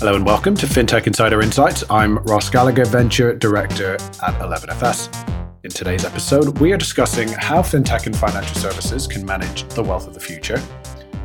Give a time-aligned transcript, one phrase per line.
[0.00, 1.82] Hello and welcome to FinTech Insider Insights.
[1.90, 5.62] I'm Ross Gallagher, Venture Director at 11FS.
[5.64, 10.06] In today's episode, we are discussing how FinTech and financial services can manage the wealth
[10.06, 10.62] of the future.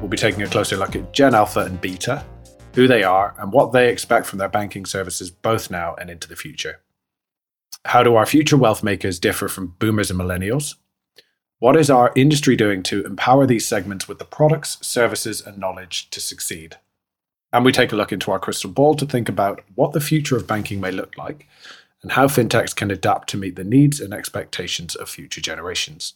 [0.01, 2.25] We'll be taking a closer look at Gen Alpha and Beta,
[2.75, 6.27] who they are, and what they expect from their banking services both now and into
[6.27, 6.81] the future.
[7.85, 10.75] How do our future wealth makers differ from boomers and millennials?
[11.59, 16.09] What is our industry doing to empower these segments with the products, services, and knowledge
[16.09, 16.77] to succeed?
[17.53, 20.35] And we take a look into our crystal ball to think about what the future
[20.35, 21.47] of banking may look like
[22.01, 26.15] and how fintechs can adapt to meet the needs and expectations of future generations.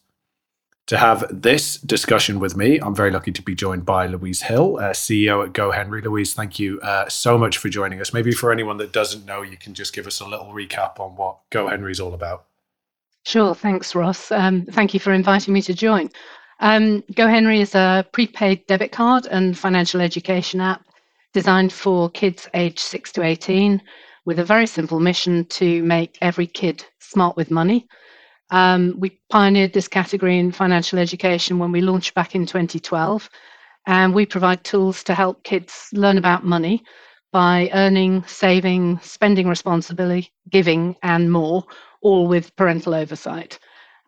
[0.89, 4.77] To have this discussion with me, I'm very lucky to be joined by Louise Hill,
[4.77, 6.03] uh, CEO at GoHenry.
[6.03, 8.11] Louise, thank you uh, so much for joining us.
[8.11, 11.15] Maybe for anyone that doesn't know, you can just give us a little recap on
[11.15, 12.45] what GoHenry is all about.
[13.23, 14.31] Sure, thanks, Ross.
[14.31, 16.09] Um, thank you for inviting me to join.
[16.59, 20.83] Um, GoHenry is a prepaid debit card and financial education app
[21.33, 23.79] designed for kids aged 6 to 18
[24.25, 27.87] with a very simple mission to make every kid smart with money.
[28.52, 33.30] Um, we pioneered this category in financial education when we launched back in 2012,
[33.86, 36.83] and we provide tools to help kids learn about money
[37.31, 41.64] by earning, saving, spending responsibly, giving, and more,
[42.02, 43.59] all with parental oversight.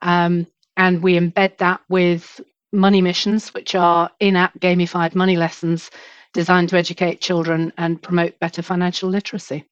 [0.02, 5.92] Um, and we embed that with money missions, which are in app gamified money lessons
[6.33, 9.65] designed to educate children and promote better financial literacy.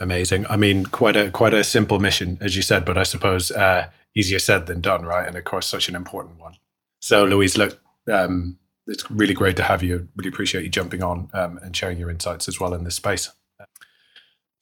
[0.00, 0.46] Amazing.
[0.48, 3.88] I mean, quite a quite a simple mission, as you said, but I suppose uh,
[4.14, 5.26] easier said than done, right?
[5.26, 6.54] And of course, such an important one.
[7.00, 7.80] So, Louise, look,
[8.10, 10.08] um, it's really great to have you.
[10.16, 13.30] Really appreciate you jumping on um, and sharing your insights as well in this space.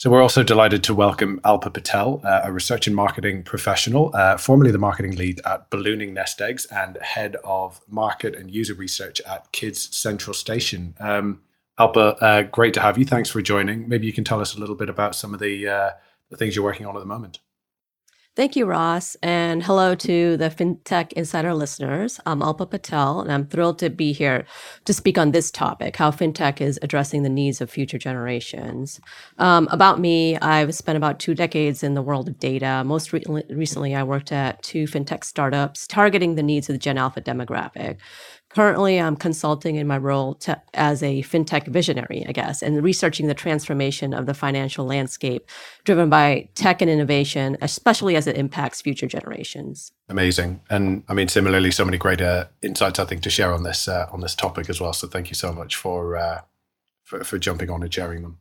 [0.01, 4.39] So we're also delighted to welcome Alpa Patel, uh, a research and marketing professional, uh,
[4.39, 9.21] formerly the marketing lead at Ballooning Nest Eggs and head of market and user research
[9.29, 10.95] at Kidz Central Station.
[11.01, 11.43] Um,
[11.79, 13.05] Alpa, uh, great to have you.
[13.05, 13.91] Thanks for joining.
[13.91, 15.91] Maybe you can tell us a little bit about some of the, uh,
[16.31, 17.41] the things you're working on at the moment.
[18.37, 22.21] Thank you, Ross, and hello to the FinTech Insider listeners.
[22.25, 24.47] I'm Alpa Patel, and I'm thrilled to be here
[24.85, 29.01] to speak on this topic how FinTech is addressing the needs of future generations.
[29.39, 32.85] Um, about me, I've spent about two decades in the world of data.
[32.87, 36.99] Most re- recently, I worked at two FinTech startups targeting the needs of the Gen
[36.99, 37.99] Alpha demographic.
[38.51, 43.29] Currently, I'm consulting in my role to, as a fintech visionary, I guess, and researching
[43.29, 45.49] the transformation of the financial landscape
[45.85, 49.93] driven by tech and innovation, especially as it impacts future generations.
[50.09, 52.21] Amazing, and I mean, similarly, so many great
[52.61, 54.93] insights I think to share on this uh, on this topic as well.
[54.93, 56.41] So, thank you so much for, uh,
[57.05, 58.39] for, for jumping on and sharing them.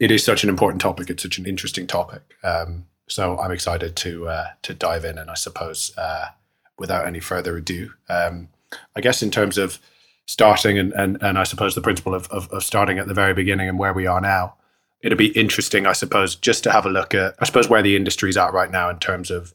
[0.00, 1.08] It is such an important topic.
[1.08, 2.22] It's such an interesting topic.
[2.42, 6.30] Um, so, I'm excited to uh, to dive in, and I suppose uh,
[6.76, 7.92] without any further ado.
[8.08, 8.48] Um,
[8.96, 9.78] I guess in terms of
[10.26, 13.34] starting and and, and I suppose the principle of, of, of starting at the very
[13.34, 14.54] beginning and where we are now,
[15.02, 17.96] it'll be interesting, I suppose, just to have a look at I suppose where the
[17.96, 19.54] industry's at right now in terms of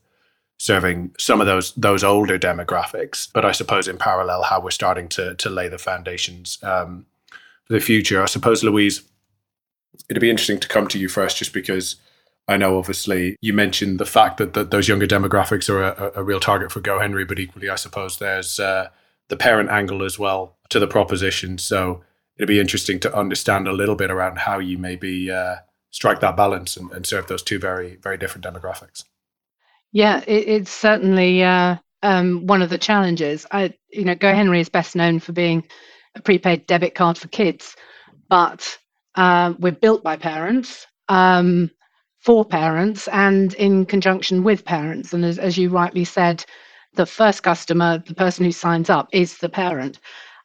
[0.58, 5.08] serving some of those those older demographics, but I suppose in parallel how we're starting
[5.10, 7.06] to to lay the foundations um,
[7.66, 8.22] for the future.
[8.22, 9.04] I suppose, Louise,
[10.10, 11.96] it'd be interesting to come to you first, just because
[12.48, 16.24] I know obviously you mentioned the fact that, that those younger demographics are a, a
[16.24, 18.90] real target for GoHenry, but equally, I suppose there's uh,
[19.30, 21.58] the parent angle as well to the proposition.
[21.58, 22.04] So
[22.38, 25.58] it'd be interesting to understand a little bit around how you maybe uh,
[25.92, 29.04] strike that balance and, and, serve those two very, very different demographics.
[29.92, 33.46] Yeah, it, it's certainly uh, um, one of the challenges.
[33.52, 35.64] I, you know, GoHenry is best known for being
[36.16, 37.76] a prepaid debit card for kids,
[38.30, 38.78] but
[39.16, 40.86] uh, we're built by parents.
[41.10, 41.72] Um,
[42.28, 45.14] for parents and in conjunction with parents.
[45.14, 46.44] And as, as you rightly said,
[46.98, 50.00] the first customer, the person who signs up, is the parent.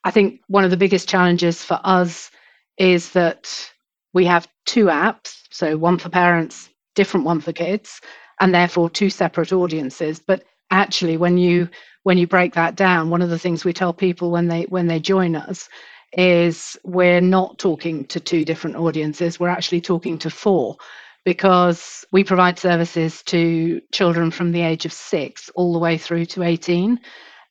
[0.05, 2.31] I think one of the biggest challenges for us
[2.79, 3.73] is that
[4.15, 8.01] we have two apps, so one for parents, different one for kids,
[8.41, 10.21] and therefore two separate audiences.
[10.21, 11.71] But actually, when you
[12.05, 14.89] when you break that down, one of the things we tell people when they when
[14.89, 15.69] they join us
[16.15, 20.77] is we're not talking to two different audiences, we're actually talking to four
[21.25, 26.27] because we provide services to children from the age of six all the way through
[26.27, 26.99] to 18.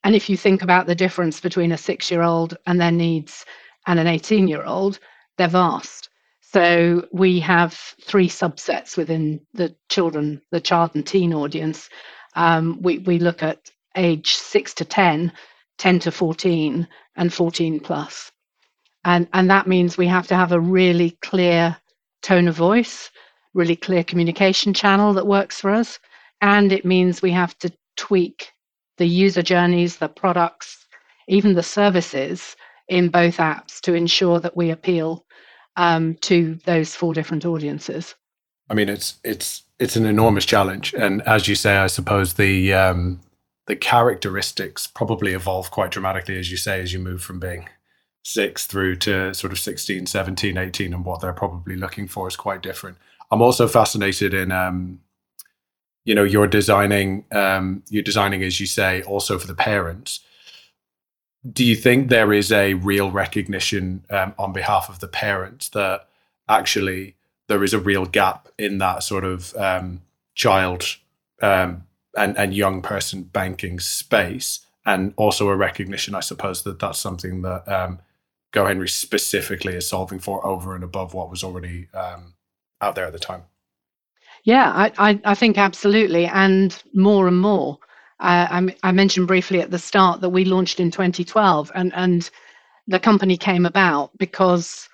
[0.04, 3.44] And if you think about the difference between a six year old and their needs
[3.86, 4.98] and an 18 year old,
[5.38, 6.08] they're vast.
[6.40, 7.72] So we have
[8.02, 11.88] three subsets within the children, the child and teen audience.
[12.34, 15.32] Um, we, we look at age six to 10,
[15.78, 16.86] 10 to 14,
[17.16, 18.32] and 14 plus.
[19.04, 21.76] And, and that means we have to have a really clear
[22.22, 23.10] tone of voice,
[23.54, 25.98] really clear communication channel that works for us.
[26.40, 28.52] And it means we have to tweak
[28.98, 30.86] the user journeys, the products,
[31.28, 32.56] even the services
[32.88, 35.24] in both apps to ensure that we appeal
[35.76, 38.14] um, to those four different audiences.
[38.70, 42.72] I mean, it's it's it's an enormous challenge, and as you say, I suppose the
[42.72, 43.20] um,
[43.66, 47.68] the characteristics probably evolve quite dramatically, as you say, as you move from being
[48.24, 52.36] six through to sort of 16, 17, 18, and what they're probably looking for is
[52.36, 52.96] quite different.
[53.32, 55.00] I'm also fascinated in, um,
[56.04, 60.20] you know, you're designing, um, you're designing, as you say, also for the parents.
[61.50, 66.06] Do you think there is a real recognition um, on behalf of the parents that
[66.46, 67.16] actually
[67.48, 70.02] there is a real gap in that sort of um,
[70.34, 70.98] child
[71.40, 71.84] um,
[72.14, 74.60] and, and young person banking space?
[74.84, 78.00] And also a recognition, I suppose, that that's something that um,
[78.52, 82.34] GoHenry specifically is solving for over and above what was already um,
[82.82, 83.44] out there at the time.
[84.44, 87.78] Yeah, I, I, I think absolutely, and more and more.
[88.18, 92.28] Uh, I, I, mentioned briefly at the start that we launched in 2012, and and
[92.88, 94.88] the company came about because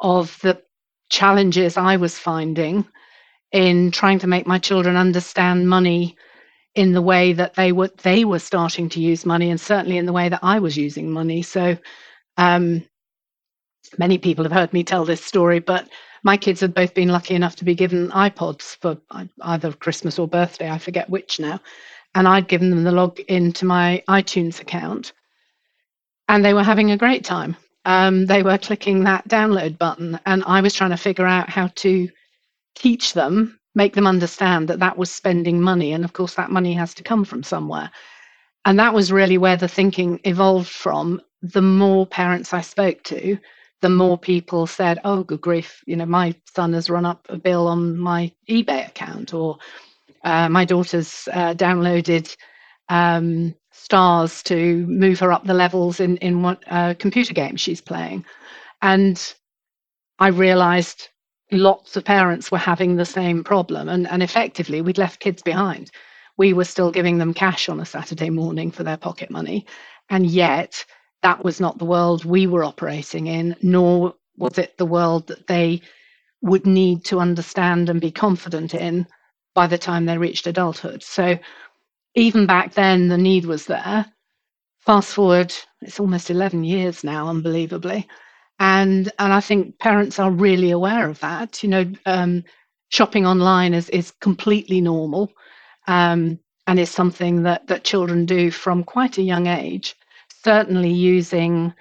[0.00, 0.60] of the
[1.10, 2.86] challenges I was finding
[3.50, 6.16] in trying to make my children understand money
[6.74, 10.06] in the way that they were they were starting to use money, and certainly in
[10.06, 11.42] the way that I was using money.
[11.42, 11.76] So,
[12.36, 12.84] um,
[13.98, 15.88] many people have heard me tell this story, but
[16.22, 18.96] my kids had both been lucky enough to be given iPods for
[19.42, 21.60] either Christmas or birthday, I forget which now.
[22.14, 25.12] And I'd given them the log into my iTunes account.
[26.28, 27.56] And they were having a great time.
[27.84, 31.66] Um, they were clicking that download button, and I was trying to figure out how
[31.76, 32.08] to
[32.76, 35.92] teach them, make them understand that that was spending money.
[35.92, 37.90] And of course, that money has to come from somewhere.
[38.64, 41.20] And that was really where the thinking evolved from.
[41.42, 43.36] The more parents I spoke to,
[43.82, 45.82] the more people said, "Oh, good grief!
[45.86, 49.58] You know, my son has run up a bill on my eBay account, or
[50.24, 52.34] uh, my daughter's uh, downloaded
[52.88, 57.80] um, stars to move her up the levels in in what uh, computer game she's
[57.82, 58.24] playing,"
[58.82, 59.34] and
[60.18, 61.08] I realised
[61.52, 65.90] lots of parents were having the same problem, and and effectively we'd left kids behind.
[66.38, 69.66] We were still giving them cash on a Saturday morning for their pocket money,
[70.10, 70.84] and yet
[71.22, 75.46] that was not the world we were operating in, nor was it the world that
[75.46, 75.80] they
[76.42, 79.06] would need to understand and be confident in
[79.54, 81.02] by the time they reached adulthood.
[81.02, 81.38] So
[82.14, 84.06] even back then, the need was there.
[84.80, 88.08] Fast forward, it's almost 11 years now, unbelievably.
[88.58, 91.62] And, and I think parents are really aware of that.
[91.62, 92.44] You know, um,
[92.90, 95.32] shopping online is, is completely normal
[95.88, 99.96] um, and is something that, that children do from quite a young age
[100.44, 101.74] certainly using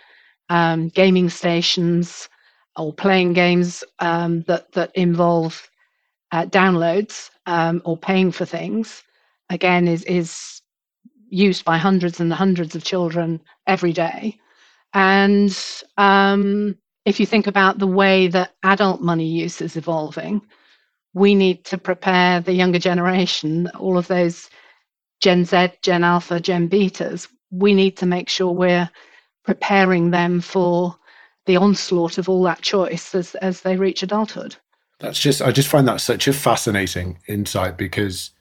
[0.49, 2.29] um, gaming stations
[2.77, 5.69] or playing games um, that that involve
[6.31, 9.03] uh, downloads um, or paying for things
[9.49, 10.61] again is is
[11.29, 14.37] used by hundreds and hundreds of children every day.
[14.93, 15.57] And
[15.97, 20.41] um, if you think about the way that adult money use is evolving
[21.13, 24.49] we need to prepare the younger generation all of those
[25.21, 28.89] gen z gen alpha gen betas we need to make sure we're
[29.43, 30.95] preparing them for
[31.45, 34.55] the onslaught of all that choice as, as they reach adulthood.
[34.99, 38.31] That's just I just find that such a fascinating insight because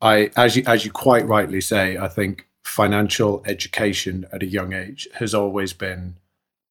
[0.00, 4.72] I as you as you quite rightly say, I think financial education at a young
[4.72, 6.16] age has always been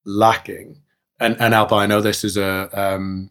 [0.05, 0.81] lacking.
[1.19, 3.29] And and Alpa, I know this is a um,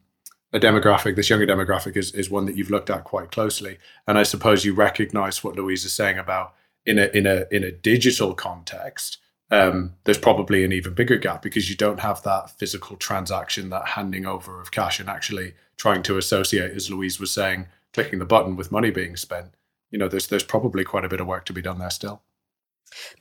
[0.53, 3.79] a demographic, this younger demographic is, is one that you've looked at quite closely.
[4.07, 6.55] And I suppose you recognize what Louise is saying about
[6.87, 9.19] in a in a in a digital context,
[9.51, 13.89] um, there's probably an even bigger gap because you don't have that physical transaction, that
[13.89, 18.25] handing over of cash, and actually trying to associate, as Louise was saying, clicking the
[18.25, 19.55] button with money being spent.
[19.91, 22.23] You know, there's there's probably quite a bit of work to be done there still.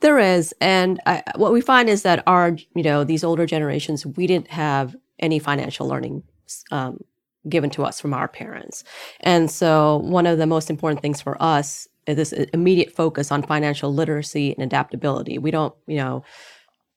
[0.00, 4.04] There is, and I, what we find is that our, you know, these older generations,
[4.04, 6.24] we didn't have any financial learning
[6.72, 6.98] um,
[7.48, 8.84] given to us from our parents,
[9.20, 13.92] and so one of the most important things for us this immediate focus on financial
[13.92, 15.38] literacy and adaptability.
[15.38, 16.24] We don't, you know,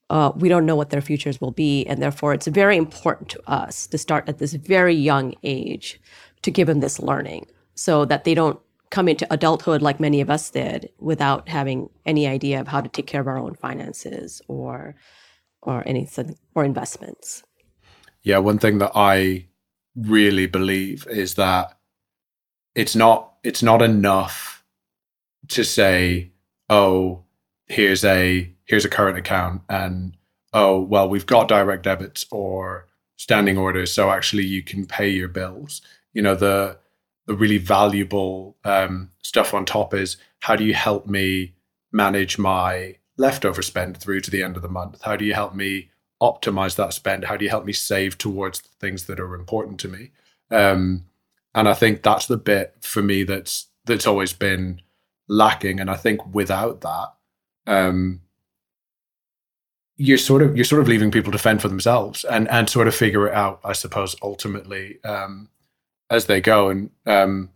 [0.09, 1.85] uh, we don't know what their futures will be.
[1.85, 5.99] And therefore, it's very important to us to start at this very young age
[6.43, 8.59] to give them this learning so that they don't
[8.91, 12.89] come into adulthood like many of us did without having any idea of how to
[12.89, 14.95] take care of our own finances or
[15.63, 17.43] or anything or investments.
[18.21, 19.47] Yeah, one thing that I
[19.95, 21.75] really believe is that
[22.75, 24.52] it's not it's not enough
[25.49, 26.31] to say,
[26.69, 27.23] oh,
[27.67, 30.15] here's a here's a current account and
[30.53, 35.27] oh well we've got direct debits or standing orders so actually you can pay your
[35.27, 35.81] bills.
[36.13, 36.77] You know the
[37.25, 41.55] the really valuable um, stuff on top is how do you help me
[41.91, 45.01] manage my leftover spend through to the end of the month?
[45.03, 45.89] How do you help me
[46.21, 47.23] optimize that spend?
[47.23, 50.11] How do you help me save towards the things that are important to me?
[50.51, 51.05] Um,
[51.55, 54.81] and i think that's the bit for me that's that's always been
[55.27, 57.13] lacking and i think without that
[57.65, 58.21] um,
[59.97, 62.87] you're sort of you're sort of leaving people to fend for themselves and and sort
[62.87, 65.49] of figure it out, I suppose, ultimately um,
[66.09, 66.69] as they go.
[66.69, 67.49] And um,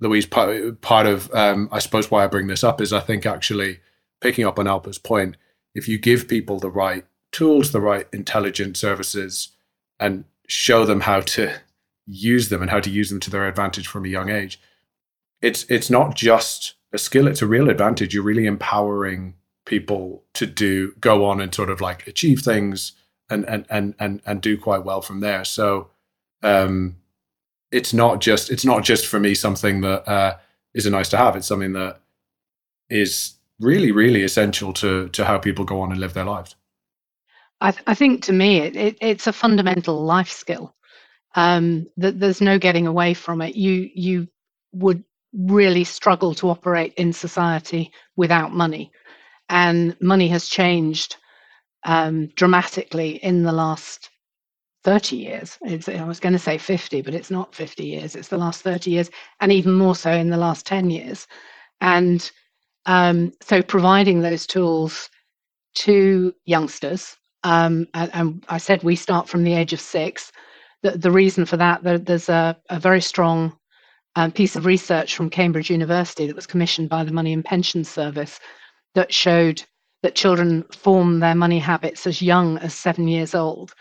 [0.00, 3.24] Louise, part, part of um, I suppose why I bring this up is I think
[3.24, 3.80] actually
[4.20, 5.36] picking up on Alpa's point,
[5.74, 9.48] if you give people the right tools, the right intelligent services,
[9.98, 11.54] and show them how to
[12.06, 14.60] use them and how to use them to their advantage from a young age,
[15.40, 18.14] it's it's not just a skill; it's a real advantage.
[18.14, 19.34] You're really empowering
[19.64, 22.92] people to do go on and sort of like achieve things
[23.30, 25.44] and and and and, and do quite well from there.
[25.44, 25.90] So
[26.42, 26.96] um,
[27.70, 30.36] it's not just it's not just for me something that uh,
[30.74, 31.36] is a nice to have.
[31.36, 32.00] It's something that
[32.90, 36.56] is really really essential to to how people go on and live their lives.
[37.60, 40.74] I, th- I think to me it, it, it's a fundamental life skill.
[41.34, 43.54] Um, that there's no getting away from it.
[43.54, 44.28] You you
[44.72, 48.92] would really struggle to operate in society without money
[49.52, 51.16] and money has changed
[51.84, 54.08] um, dramatically in the last
[54.84, 55.58] 30 years.
[55.60, 58.16] It's, I was going to say 50, but it's not 50 years.
[58.16, 59.10] It's the last 30 years,
[59.40, 61.26] and even more so in the last 10 years.
[61.82, 62.28] And
[62.86, 65.10] um, so, providing those tools
[65.74, 70.32] to youngsters, um, and, and, I said we start from the age of six.
[70.82, 73.56] The, reason for that, there, there's a, a, very strong
[74.16, 77.88] um, piece of research from Cambridge University that was commissioned by the Money and Pensions
[77.88, 78.38] Service
[78.94, 79.62] that showed
[80.02, 83.72] that children form their money habits as young as seven years old,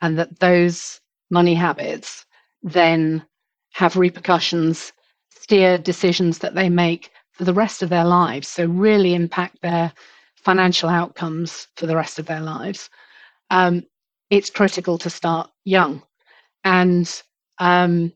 [0.00, 1.00] and that those
[1.30, 2.26] money habits
[2.62, 3.24] then
[3.72, 4.92] have repercussions,
[5.30, 8.48] steer decisions that they make for the rest of their lives.
[8.48, 9.92] So, really impact their
[10.36, 12.90] financial outcomes for the rest of their lives.
[13.50, 13.84] Um,
[14.30, 16.02] it's critical to start young
[16.64, 17.22] and
[17.58, 18.12] um,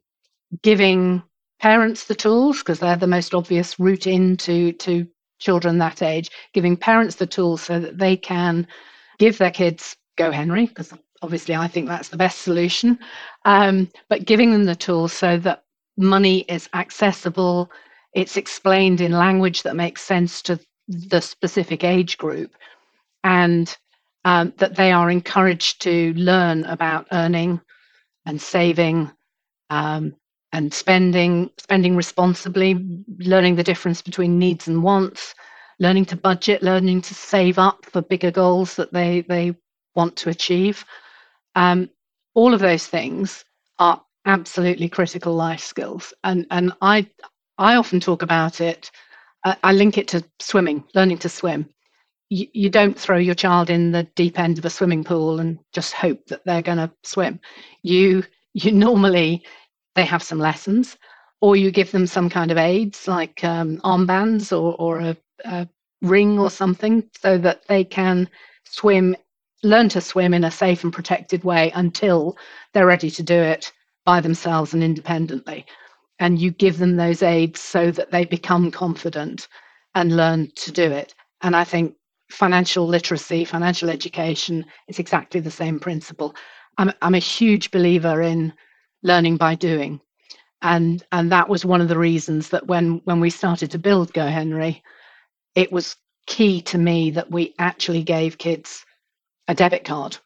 [0.63, 1.23] giving
[1.61, 5.07] parents the tools because they're the most obvious route into to
[5.39, 8.67] children that age, giving parents the tools so that they can
[9.19, 12.99] give their kids GoHenry, because obviously I think that's the best solution,
[13.45, 15.65] um, but giving them the tools so that
[15.97, 17.71] money is accessible,
[18.15, 20.59] it's explained in language that makes sense to
[20.89, 22.55] the specific age group,
[23.25, 23.77] and
[24.25, 27.61] um, that they are encouraged to learn about earning
[28.25, 29.11] and saving
[29.71, 30.15] um,
[30.57, 35.35] and spending spending responsibly learning the difference between needs and wants
[35.79, 39.55] learning to budget learning to save up for bigger goals that they they
[39.95, 40.85] want to achieve.
[41.55, 41.91] Um,
[42.35, 43.45] all of those things
[43.79, 46.15] are absolutely critical life skills.
[46.25, 47.07] And and i
[47.59, 48.91] i often talk about it
[49.45, 51.69] uh, i link it to swimming learning to swim.
[52.31, 55.59] You, you don't throw your child in the deep end of a swimming pool and
[55.75, 57.41] just hope that they're going to swim.
[57.83, 59.45] You you normally
[59.97, 60.97] they have some lessons,
[61.41, 65.69] or you give them some kind of aids like um, armbands or, or a, a
[66.03, 68.29] ring or something so that they can
[68.65, 69.17] swim,
[69.63, 72.37] learn to swim in a safe and protected way until
[72.73, 73.73] they're ready to do it
[74.05, 75.67] by themselves and independently.
[76.19, 79.49] And you give them those aids so that they become confident
[79.95, 81.15] and learn to do it.
[81.43, 81.95] And I think
[82.31, 86.35] financial literacy, financial education is exactly the same principle.
[86.79, 88.53] I'm, I'm a huge believer in
[89.07, 90.01] learning by doing.
[90.63, 94.13] And and that was one of the reasons that when when we started to build
[94.15, 94.83] GoHenry,
[95.55, 95.97] it was
[96.27, 98.85] key to me that we actually gave kids
[99.49, 100.19] a debit card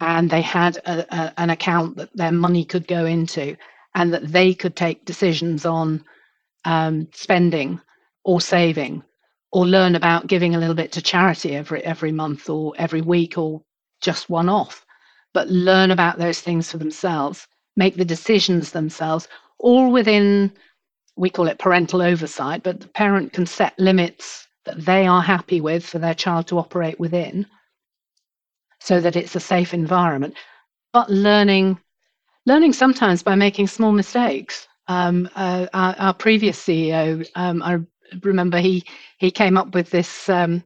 [0.00, 3.56] and they had a, a, an account that their money could go into
[3.94, 6.04] and that they could take decisions on
[6.64, 7.80] um, spending
[8.24, 9.02] or saving
[9.52, 13.38] or learn about giving a little bit to charity every every month or every week
[13.38, 13.62] or
[14.02, 14.84] just one off
[15.34, 17.46] but learn about those things for themselves
[17.78, 20.52] make the decisions themselves, all within,
[21.16, 25.60] we call it parental oversight, but the parent can set limits that they are happy
[25.60, 27.46] with for their child to operate within.
[28.80, 30.34] so that it's a safe environment.
[30.92, 31.78] But learning,
[32.46, 34.66] learning sometimes by making small mistakes.
[34.88, 37.78] Um, uh, our, our, previous CEO, um, I
[38.22, 38.84] remember he
[39.18, 40.64] he came up with this um,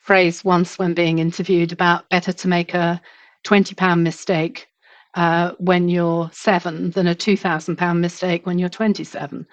[0.00, 3.00] phrase once when being interviewed about better to make a
[3.42, 4.68] twenty pound mistake
[5.14, 9.46] uh, when you're seven than a two thousand pound mistake when you're twenty seven,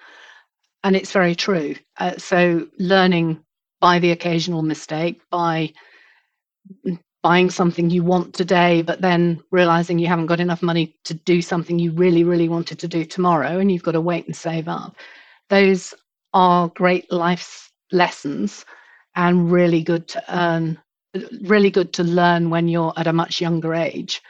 [0.84, 1.74] and it's very true.
[1.98, 3.44] Uh, so learning
[3.80, 5.72] by the occasional mistake, by
[7.22, 11.40] buying something you want today, but then realizing you haven't got enough money to do
[11.40, 14.68] something you really, really wanted to do tomorrow, and you've got to wait and save
[14.68, 14.96] up.
[15.48, 15.94] Those
[16.32, 18.64] are great life lessons
[19.14, 20.78] and really good to earn,
[21.42, 24.22] really good to learn when you're at a much younger age.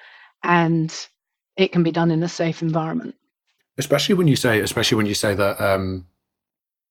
[0.43, 0.95] And
[1.57, 3.15] it can be done in a safe environment.
[3.79, 6.07] Especially when you say, especially when you say that um,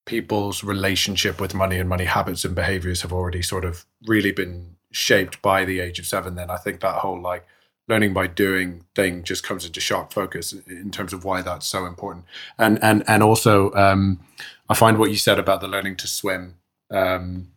[0.05, 4.75] people's relationship with money and money habits and behaviors have already sort of really been
[4.91, 7.45] shaped by the age of seven, then I think that whole like
[7.87, 11.85] learning by doing thing just comes into sharp focus in terms of why that's so
[11.85, 12.25] important.
[12.57, 14.19] And and and also, um,
[14.69, 16.55] I find what you said about the learning to swim
[16.89, 17.50] um,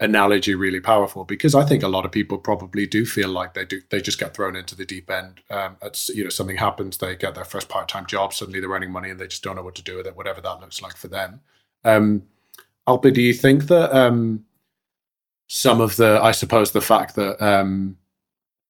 [0.00, 3.64] analogy really powerful because I think a lot of people probably do feel like they
[3.64, 5.40] do they just get thrown into the deep end.
[5.50, 5.76] Um,
[6.08, 9.10] you know something happens, they get their first part time job, suddenly they're earning money
[9.10, 11.08] and they just don't know what to do with it, whatever that looks like for
[11.08, 11.40] them.
[11.84, 12.22] Um,
[12.96, 14.44] do you think that um,
[15.48, 17.98] some of the, I suppose, the fact that um,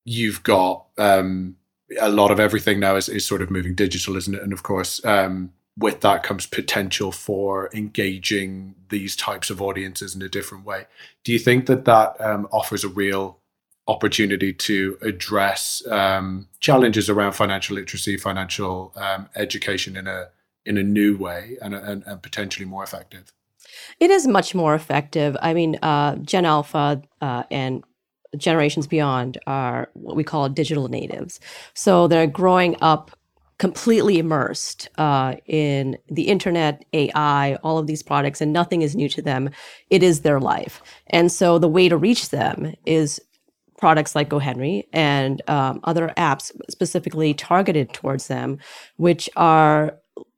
[0.05, 1.55] you've got um,
[1.99, 4.41] a lot of everything now is, is sort of moving digital, isn't it?
[4.41, 10.21] And of course, um, with that comes potential for engaging these types of audiences in
[10.21, 10.85] a different way.
[11.23, 13.39] Do you think that that um, offers a real
[13.87, 20.29] opportunity to address um, challenges around financial literacy, financial um, education in a
[20.65, 23.33] in a new way, and, and, and potentially more effective?
[23.99, 25.35] It is much more effective.
[25.41, 27.83] I mean, uh, Gen Alpha uh, and
[28.37, 31.39] generations beyond are what we call digital natives.
[31.73, 33.11] So they're growing up
[33.59, 39.09] completely immersed uh, in the internet, AI, all of these products, and nothing is new
[39.09, 39.49] to them.
[39.89, 40.81] It is their life.
[41.07, 43.19] And so the way to reach them is
[43.77, 48.59] products like GoHenry and um, other apps specifically targeted towards them,
[48.97, 49.97] which are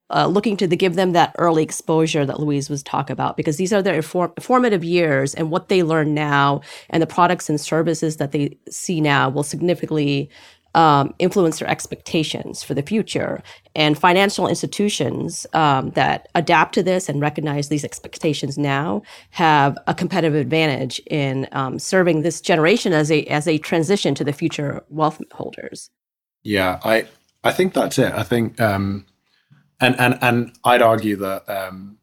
[0.09, 3.57] uh, looking to the, give them that early exposure that Louise was talking about, because
[3.57, 7.61] these are their form, formative years, and what they learn now and the products and
[7.61, 10.29] services that they see now will significantly
[10.73, 13.41] um, influence their expectations for the future.
[13.75, 19.93] And financial institutions um, that adapt to this and recognize these expectations now have a
[19.93, 24.83] competitive advantage in um, serving this generation as a as a transition to the future
[24.89, 25.89] wealth holders.
[26.43, 27.07] Yeah, I
[27.43, 28.13] I think that's it.
[28.13, 29.05] I think um,
[29.79, 31.97] and and and I'd argue that um,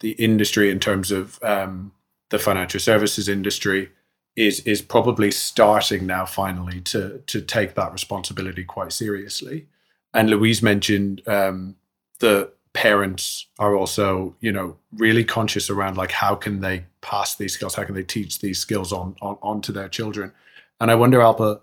[0.00, 1.92] the industry, in terms of um,
[2.30, 3.90] the financial services industry,
[4.38, 9.66] is is probably starting now finally to to take that responsibility quite seriously.
[10.14, 11.74] And Louise mentioned um,
[12.20, 17.54] the parents are also you know really conscious around like how can they pass these
[17.54, 20.32] skills, how can they teach these skills on on onto their children.
[20.80, 21.60] And I wonder, Alpa,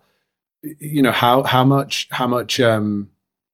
[0.61, 3.09] you know how how much how much um,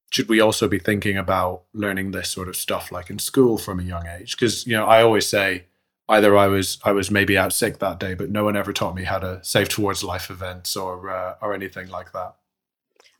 [0.09, 3.79] should we also be thinking about learning this sort of stuff like in school from
[3.79, 4.35] a young age?
[4.35, 5.65] Because you know, I always say
[6.11, 8.95] either I was I was maybe out sick that day, but no one ever taught
[8.95, 12.35] me how to save towards life events or uh, or anything like that.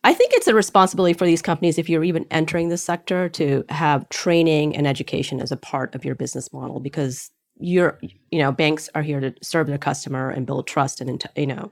[0.04, 3.64] I think it's a responsibility for these companies, if you're even entering the sector, to
[3.70, 8.00] have training and education as a part of your business model because you're,
[8.32, 11.72] you know, banks are here to serve their customer and build trust and, you know,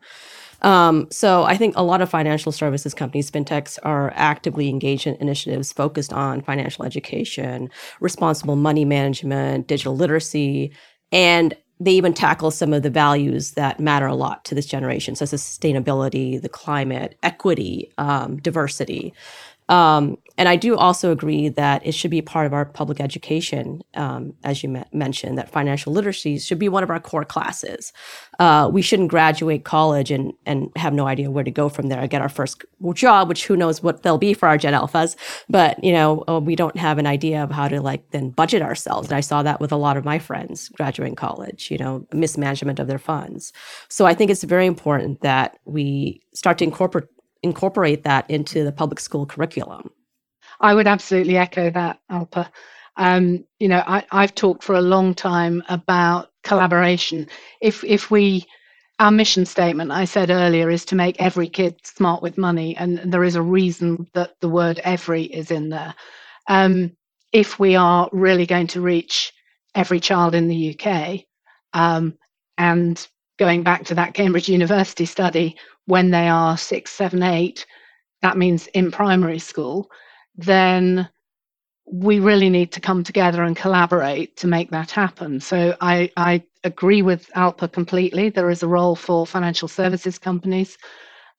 [0.62, 5.16] um, so I think a lot of financial services companies, fintechs, are actively engaged in
[5.16, 7.70] initiatives focused on financial education,
[8.02, 10.74] responsible money management, digital literacy,
[11.12, 15.14] and they even tackle some of the values that matter a lot to this generation,
[15.14, 19.14] as sustainability, the climate, equity, um, diversity.
[19.70, 23.82] Um, and I do also agree that it should be part of our public education,
[23.96, 27.92] um, as you mentioned, that financial literacy should be one of our core classes.
[28.40, 32.08] Uh, we shouldn't graduate college and, and have no idea where to go from there.
[32.08, 35.18] Get our first job, which who knows what they'll be for our Gen Alphas,
[35.50, 38.62] but you know uh, we don't have an idea of how to like then budget
[38.62, 39.10] ourselves.
[39.10, 41.70] And I saw that with a lot of my friends graduating college.
[41.70, 43.52] You know, mismanagement of their funds.
[43.90, 47.10] So I think it's very important that we start to incorporate
[47.44, 49.90] incorporate that into the public school curriculum.
[50.60, 52.50] I would absolutely echo that, Alpa.
[52.98, 57.28] Um, you know, I, I've talked for a long time about collaboration.
[57.62, 58.46] If if we
[59.00, 63.00] our mission statement I said earlier is to make every kid smart with money, and
[63.12, 65.96] there is a reason that the word every is in there.
[66.48, 66.92] Um,
[67.32, 69.32] if we are really going to reach
[69.76, 71.22] every child in the UK,
[71.74, 72.18] um,
[72.58, 75.56] and going back to that Cambridge University study,
[75.90, 77.66] when they are six, seven, eight,
[78.22, 79.90] that means in primary school,
[80.36, 81.10] then
[81.92, 85.40] we really need to come together and collaborate to make that happen.
[85.40, 88.30] So I, I agree with Alpa completely.
[88.30, 90.78] There is a role for financial services companies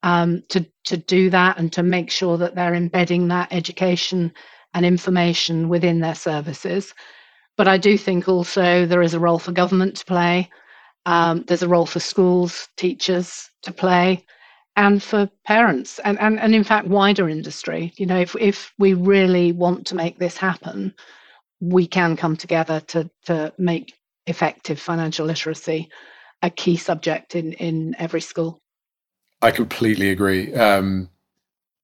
[0.02, 4.32] um, to to do that and to make sure that they're embedding that education
[4.74, 6.94] and information within their services.
[7.56, 10.50] But I do think also there is a role for government to play.
[11.06, 14.24] Um, there's a role for schools, teachers to play,
[14.80, 17.92] and for parents, and, and, and in fact, wider industry.
[17.98, 20.94] You know, if, if we really want to make this happen,
[21.60, 23.92] we can come together to, to make
[24.26, 25.90] effective financial literacy
[26.40, 28.62] a key subject in, in every school.
[29.42, 30.54] I completely agree.
[30.54, 31.10] Um,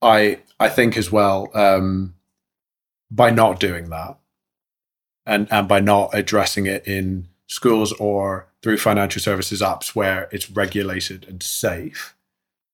[0.00, 2.14] I I think as well um,
[3.10, 4.18] by not doing that,
[5.26, 10.50] and and by not addressing it in schools or through financial services apps where it's
[10.50, 12.15] regulated and safe.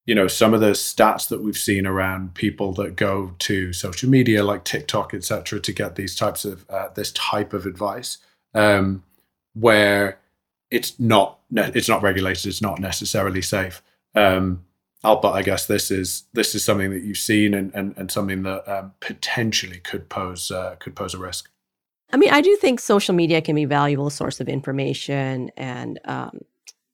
[0.06, 4.10] You know, some of the stats that we've seen around people that go to social
[4.10, 8.18] media like TikTok, etc., to get these types of uh, this type of advice,
[8.54, 9.04] um,
[9.54, 10.18] where
[10.70, 13.82] it's not it's not regulated, it's not necessarily safe.
[14.14, 14.64] Um,
[15.04, 18.42] Alpa, I guess this is this is something that you've seen and and, and something
[18.42, 21.48] that um, potentially could pose uh, could pose a risk.
[22.12, 25.98] I mean, I do think social media can be a valuable source of information and
[26.04, 26.40] um,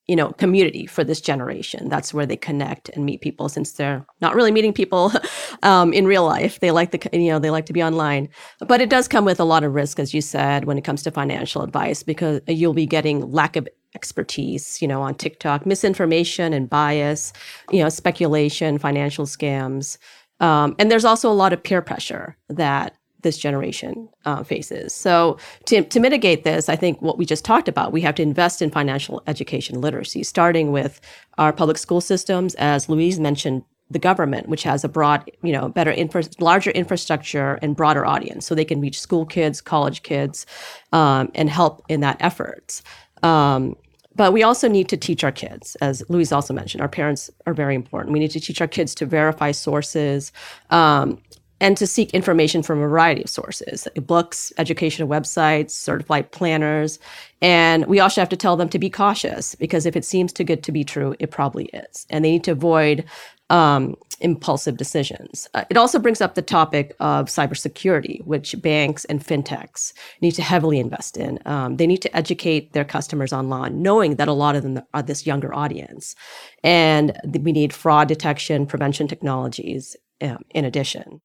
[0.08, 1.88] you know community for this generation.
[1.88, 5.12] That's where they connect and meet people since they're not really meeting people
[5.62, 6.58] um, in real life.
[6.60, 8.28] They like the you know they like to be online,
[8.66, 11.02] but it does come with a lot of risk, as you said, when it comes
[11.04, 16.52] to financial advice because you'll be getting lack of expertise, you know, on TikTok, misinformation
[16.52, 17.32] and bias,
[17.70, 19.98] you know, speculation, financial scams.
[20.40, 22.96] Um, and there's also a lot of peer pressure that
[23.28, 24.94] this generation uh, faces.
[24.94, 25.36] So,
[25.66, 28.62] to, to mitigate this, I think what we just talked about, we have to invest
[28.62, 30.98] in financial education literacy, starting with
[31.36, 35.68] our public school systems, as Louise mentioned, the government, which has a broad, you know,
[35.68, 40.46] better, infra- larger infrastructure and broader audience, so they can reach school kids, college kids,
[40.92, 42.80] um, and help in that effort.
[43.22, 43.76] Um,
[44.14, 47.54] but we also need to teach our kids, as Louise also mentioned, our parents are
[47.54, 48.12] very important.
[48.12, 50.32] We need to teach our kids to verify sources
[50.70, 51.20] um,
[51.60, 56.98] and to seek information from a variety of sources like books, educational websites, certified planners.
[57.40, 60.44] And we also have to tell them to be cautious because if it seems too
[60.44, 62.06] good to be true, it probably is.
[62.10, 63.04] And they need to avoid
[63.50, 65.48] um, impulsive decisions.
[65.54, 70.42] Uh, it also brings up the topic of cybersecurity, which banks and fintechs need to
[70.42, 71.38] heavily invest in.
[71.46, 75.02] Um, they need to educate their customers online, knowing that a lot of them are
[75.02, 76.14] this younger audience.
[76.62, 81.20] And we need fraud detection, prevention technologies um, in addition.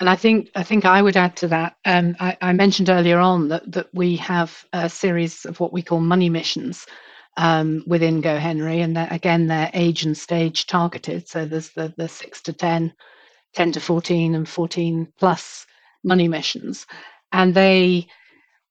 [0.00, 1.76] And I think I think I would add to that.
[1.84, 5.82] Um, I, I, mentioned earlier on that that we have a series of what we
[5.82, 6.86] call money missions,
[7.36, 8.82] um, within GoHenry.
[8.82, 11.28] And again, they're age and stage targeted.
[11.28, 12.92] So there's the, the 6 to 10,
[13.54, 15.66] 10 to 14, and 14 plus
[16.04, 16.86] money missions.
[17.32, 18.06] And they,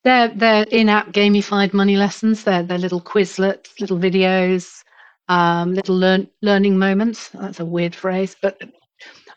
[0.03, 2.43] they're, they're in-app gamified money lessons.
[2.43, 4.83] They're, they're little Quizlets, little videos,
[5.27, 7.29] um, little learn, learning moments.
[7.29, 8.61] That's a weird phrase, but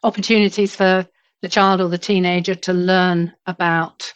[0.02, 1.06] opportunities for
[1.44, 4.10] the child or the teenager to learn about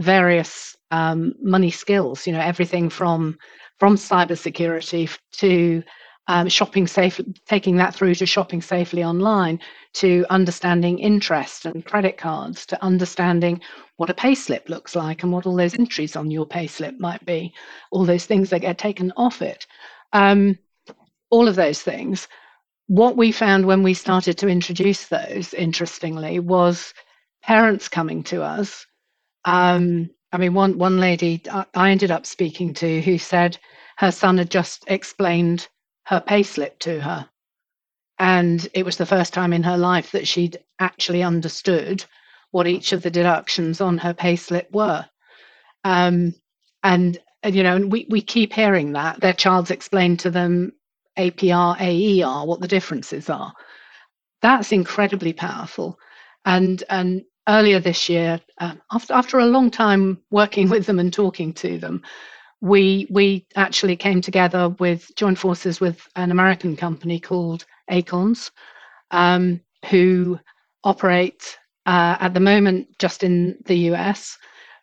[0.00, 2.26] various um, money skills.
[2.26, 3.38] You know, everything from
[3.78, 5.82] from cybersecurity to
[6.28, 7.18] um, shopping safe,
[7.48, 9.60] taking that through to shopping safely online,
[9.94, 13.62] to understanding interest and credit cards, to understanding
[13.96, 17.54] what a payslip looks like and what all those entries on your payslip might be,
[17.92, 19.66] all those things that get taken off it.
[20.12, 20.58] Um,
[21.30, 22.28] all of those things.
[22.88, 26.94] What we found when we started to introduce those, interestingly, was
[27.42, 28.86] parents coming to us.
[29.44, 31.42] Um, I mean, one one lady
[31.74, 33.58] I ended up speaking to who said
[33.98, 35.68] her son had just explained
[36.06, 37.30] her payslip to her,
[38.18, 42.04] and it was the first time in her life that she'd actually understood
[42.52, 45.06] what each of the deductions on her payslip were.
[45.84, 46.34] Um,
[46.82, 49.20] and you know, and we we keep hearing that.
[49.20, 50.72] Their child's explained to them
[51.18, 53.52] APR, AER, what the differences are.
[54.42, 55.98] That's incredibly powerful,
[56.44, 61.12] and and earlier this year, um, after, after a long time working with them and
[61.12, 62.02] talking to them,
[62.60, 68.50] we we actually came together with joined forces with an American company called Acorns,
[69.10, 70.38] um, who
[70.84, 74.36] operate uh, at the moment just in the US,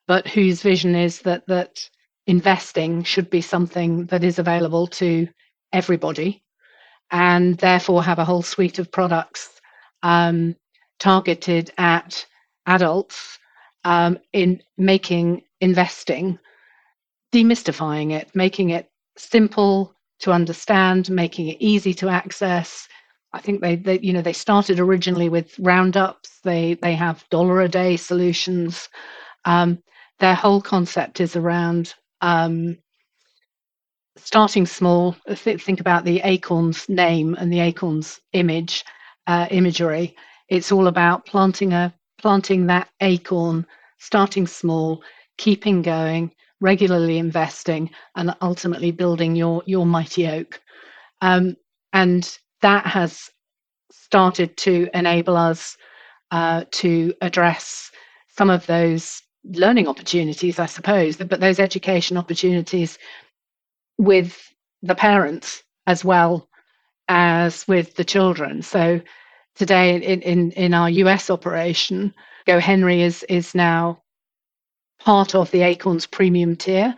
[0.08, 1.90] but whose vision is that that
[2.28, 5.28] investing should be something that is available to
[5.74, 6.44] everybody,
[7.12, 9.62] and therefore have a whole suite of products
[10.04, 10.56] um,
[11.00, 12.26] targeted at
[12.66, 13.40] adults
[13.84, 16.40] um, in making investing,
[17.34, 22.88] demystifying it, making it simple to understand, making it easy to access,
[23.34, 26.40] I think they, they you know they started originally with roundups.
[26.44, 28.90] They they have dollar a day solutions.
[29.46, 29.82] Um,
[30.20, 32.78] their whole concept is around um,
[34.18, 35.16] starting small.
[35.28, 38.84] Th- think about the acorns name and the acorns image
[39.28, 40.16] uh, imagery.
[40.50, 43.66] It's all about planting a planting that acorn,
[43.98, 45.02] starting small,
[45.38, 50.60] keeping going, regularly investing, and ultimately building your your mighty oak.
[51.22, 51.56] Um,
[51.94, 53.30] and that has
[53.92, 55.78] started to enable us
[56.32, 57.92] uh, to address
[58.30, 62.98] some of those learning opportunities, I suppose, but those education opportunities
[64.02, 66.50] with the parents as well
[67.08, 68.64] as with the children.
[68.64, 69.00] So
[69.56, 72.14] today in, in, in our US operation,
[72.48, 74.02] GoHenry is is now
[75.00, 76.96] part of the Acorns premium tier.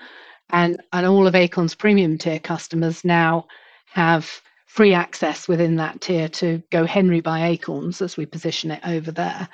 [0.50, 3.48] And, and all of Acorns premium tier customers now
[3.88, 9.12] have free access within that tier to GoHenry by Acorns as we position it over
[9.12, 9.50] there.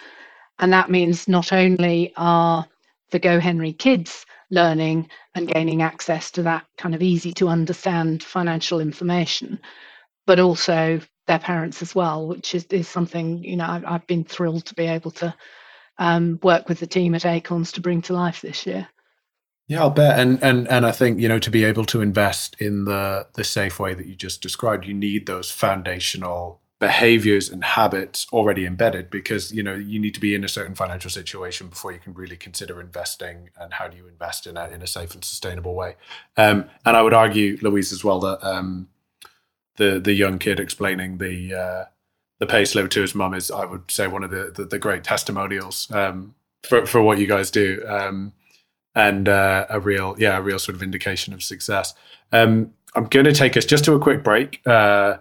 [0.60, 2.66] And that means not only are
[3.12, 8.80] the GoHenry kids learning and gaining access to that kind of easy to understand financial
[8.80, 9.60] information,
[10.26, 14.24] but also their parents as well, which is, is something, you know, I've, I've been
[14.24, 15.34] thrilled to be able to
[16.00, 18.88] um, work with the team at Acorns to bring to life this year.
[19.68, 20.20] Yeah, I'll bet.
[20.20, 23.44] And and and I think, you know, to be able to invest in the the
[23.44, 29.10] safe way that you just described, you need those foundational behaviors and habits already embedded
[29.10, 32.14] because you know you need to be in a certain financial situation before you can
[32.14, 35.76] really consider investing and how do you invest in a in a safe and sustainable
[35.76, 35.96] way.
[36.38, 38.88] Um, and I would argue Louise as well that um,
[39.76, 41.86] the the young kid explaining the uh,
[42.40, 44.80] the pay slip to his mum is I would say one of the the, the
[44.80, 48.32] great testimonials um, for for what you guys do um,
[48.96, 51.94] and uh, a real yeah a real sort of indication of success.
[52.32, 55.18] Um, I'm going to take us just to a quick break uh,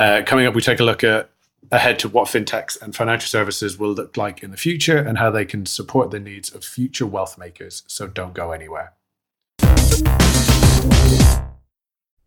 [0.00, 1.30] uh, coming up, we take a look at
[1.70, 5.30] ahead to what fintechs and financial services will look like in the future and how
[5.30, 7.82] they can support the needs of future wealth makers.
[7.86, 8.94] So don't go anywhere.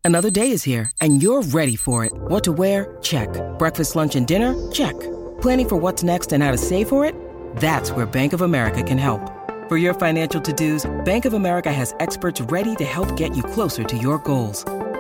[0.05, 2.13] Another day is here and you're ready for it.
[2.13, 2.95] What to wear?
[3.01, 3.29] Check.
[3.57, 4.53] Breakfast, lunch, and dinner?
[4.71, 4.97] Check.
[5.41, 7.15] Planning for what's next and how to save for it?
[7.55, 9.31] That's where Bank of America can help.
[9.67, 13.83] For your financial to-dos, Bank of America has experts ready to help get you closer
[13.83, 14.63] to your goals.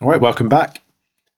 [0.00, 0.82] All right, welcome back.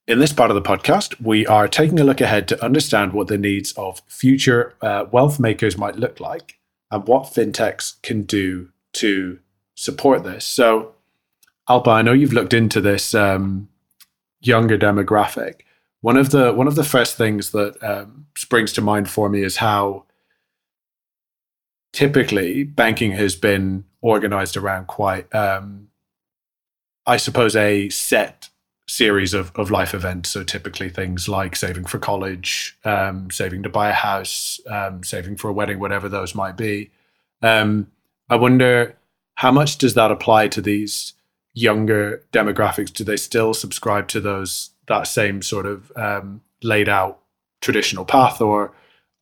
[0.07, 3.27] In this part of the podcast, we are taking a look ahead to understand what
[3.27, 6.59] the needs of future uh, wealth makers might look like
[6.91, 9.39] and what fintechs can do to
[9.73, 10.45] support this.
[10.45, 10.93] So,
[11.67, 13.67] Alpa, I know you've looked into this um,
[14.41, 15.61] younger demographic.
[16.01, 19.41] One of the one of the first things that um, springs to mind for me
[19.41, 20.05] is how
[21.93, 25.87] typically banking has been organized around quite, um,
[27.07, 28.49] I suppose, a set
[28.91, 30.29] series of, of life events.
[30.29, 35.37] So typically things like saving for college, um, saving to buy a house, um, saving
[35.37, 36.91] for a wedding, whatever those might be.
[37.41, 37.87] Um,
[38.29, 38.97] I wonder
[39.35, 41.13] how much does that apply to these
[41.53, 42.91] younger demographics?
[42.91, 47.19] Do they still subscribe to those that same sort of um, laid out
[47.61, 48.73] traditional path, or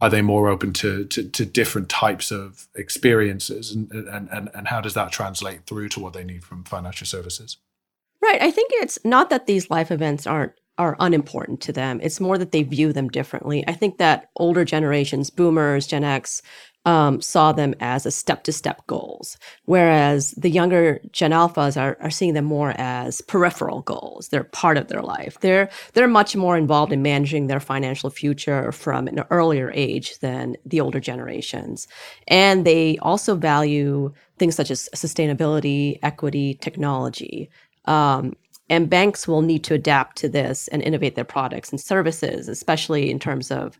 [0.01, 4.67] are they more open to, to, to different types of experiences, and, and and and
[4.67, 7.57] how does that translate through to what they need from financial services?
[8.21, 8.41] Right.
[8.41, 11.99] I think it's not that these life events aren't are unimportant to them.
[12.01, 13.65] It's more that they view them differently.
[13.67, 16.41] I think that older generations, boomers, Gen X,
[16.85, 21.97] um, saw them as a step to step goals, whereas the younger Gen Alphas are,
[21.99, 24.29] are seeing them more as peripheral goals.
[24.29, 25.37] They're part of their life.
[25.41, 30.55] They're they're much more involved in managing their financial future from an earlier age than
[30.65, 31.87] the older generations,
[32.29, 37.49] and they also value things such as sustainability, equity, technology.
[37.85, 38.35] Um,
[38.69, 43.09] and banks will need to adapt to this and innovate their products and services, especially
[43.09, 43.79] in terms of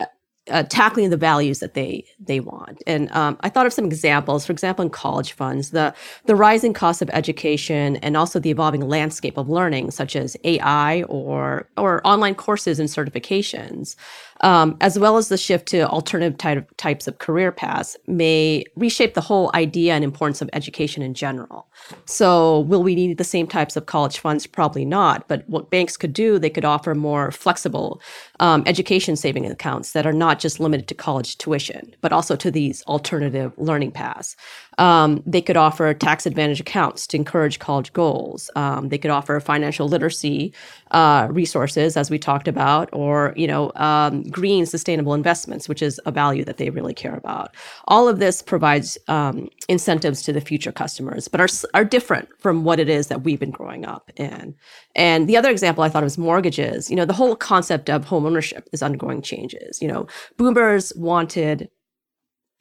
[0.00, 0.06] uh,
[0.50, 2.82] uh, tackling the values that they they want.
[2.86, 4.46] And um, I thought of some examples.
[4.46, 5.94] For example, in college funds, the
[6.26, 11.02] the rising cost of education and also the evolving landscape of learning, such as AI
[11.04, 13.96] or or online courses and certifications,
[14.40, 19.14] um, as well as the shift to alternative type, types of career paths, may reshape
[19.14, 21.66] the whole idea and importance of education in general.
[22.06, 24.46] So, will we need the same types of college funds?
[24.46, 25.28] Probably not.
[25.28, 28.00] But what banks could do, they could offer more flexible
[28.38, 32.50] um, education saving accounts that are not just limited to college tuition, but also to
[32.50, 34.36] these alternative learning paths.
[34.78, 38.50] Um, they could offer tax advantage accounts to encourage college goals.
[38.56, 40.54] Um, they could offer financial literacy
[40.90, 46.00] uh, resources, as we talked about, or you know, um, green sustainable investments, which is
[46.06, 47.54] a value that they really care about.
[47.88, 52.64] All of this provides um, incentives to the future customers, but are are different from
[52.64, 54.54] what it is that we've been growing up in.
[54.94, 56.90] And the other example I thought of was mortgages.
[56.90, 59.80] You know, the whole concept of home ownership is undergoing changes.
[59.82, 61.70] You know, boomers wanted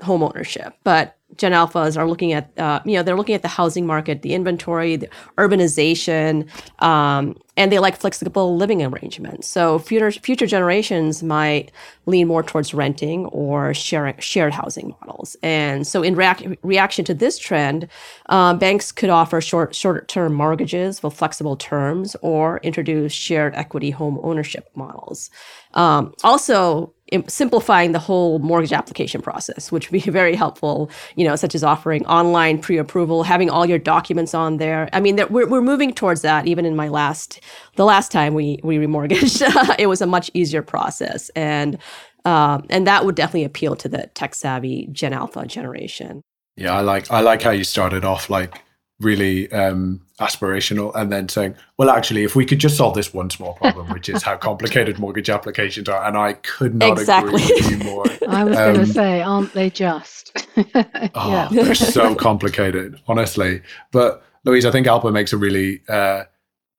[0.02, 3.48] home ownership, but Gen Alphas are looking at, uh, you know, they're looking at the
[3.48, 6.50] housing market, the inventory, the urbanization,
[6.84, 9.48] um, and they like flexible living arrangements.
[9.48, 11.72] So future future generations might
[12.06, 15.36] lean more towards renting or sharing shared housing models.
[15.44, 17.88] And so, in reac- reaction to this trend,
[18.28, 23.92] um, banks could offer short shorter term mortgages with flexible terms or introduce shared equity
[23.92, 25.30] home ownership models.
[25.74, 26.94] Um, also,
[27.28, 31.64] simplifying the whole mortgage application process, which would be very helpful, you know, such as
[31.64, 34.90] offering online pre-approval, having all your documents on there.
[34.94, 36.48] I mean, we're, we're moving towards that.
[36.48, 37.42] Even in my last,
[37.76, 41.30] the last time we, we remortgaged, it was a much easier process.
[41.30, 41.78] And,
[42.26, 46.22] um, and that would definitely appeal to the tech savvy Gen Alpha generation.
[46.56, 48.62] Yeah, I like, I like how you started off like
[49.00, 53.30] really um, aspirational and then saying, well, actually, if we could just solve this one
[53.30, 57.42] small problem, which is how complicated mortgage applications are, and I could not exactly.
[57.42, 58.06] agree with you more.
[58.28, 60.48] I was um, going to say, aren't they just?
[60.58, 61.48] oh, yeah.
[61.52, 63.62] they're so complicated, honestly.
[63.92, 66.24] But Louise, I think Alpa makes a really uh,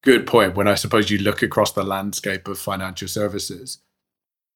[0.03, 3.79] good point when I suppose you look across the landscape of financial services.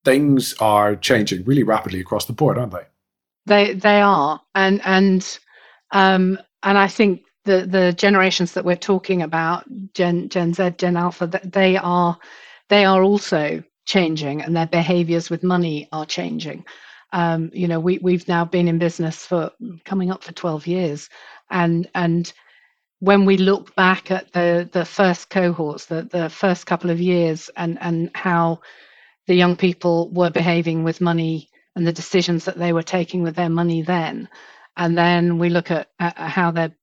[0.04, 2.84] Things are changing really rapidly across the board, aren't they?
[3.46, 5.38] They they are, and and
[5.92, 10.96] um, and I think the the generations that we're talking about, Gen Gen Z, Gen
[10.96, 12.18] Alpha, they are
[12.70, 16.64] they are also changing, and their behaviors with money are changing.
[17.12, 19.50] Um, you know, we we've now been in business for
[19.84, 21.10] coming up for 12 years,
[21.50, 22.32] and and
[23.00, 27.50] when we look back at the the first cohorts, the the first couple of years,
[27.56, 28.60] and and how
[29.28, 33.36] the young people were behaving with money and the decisions that they were taking with
[33.36, 34.28] their money then,
[34.76, 36.74] and then we look at, at how they're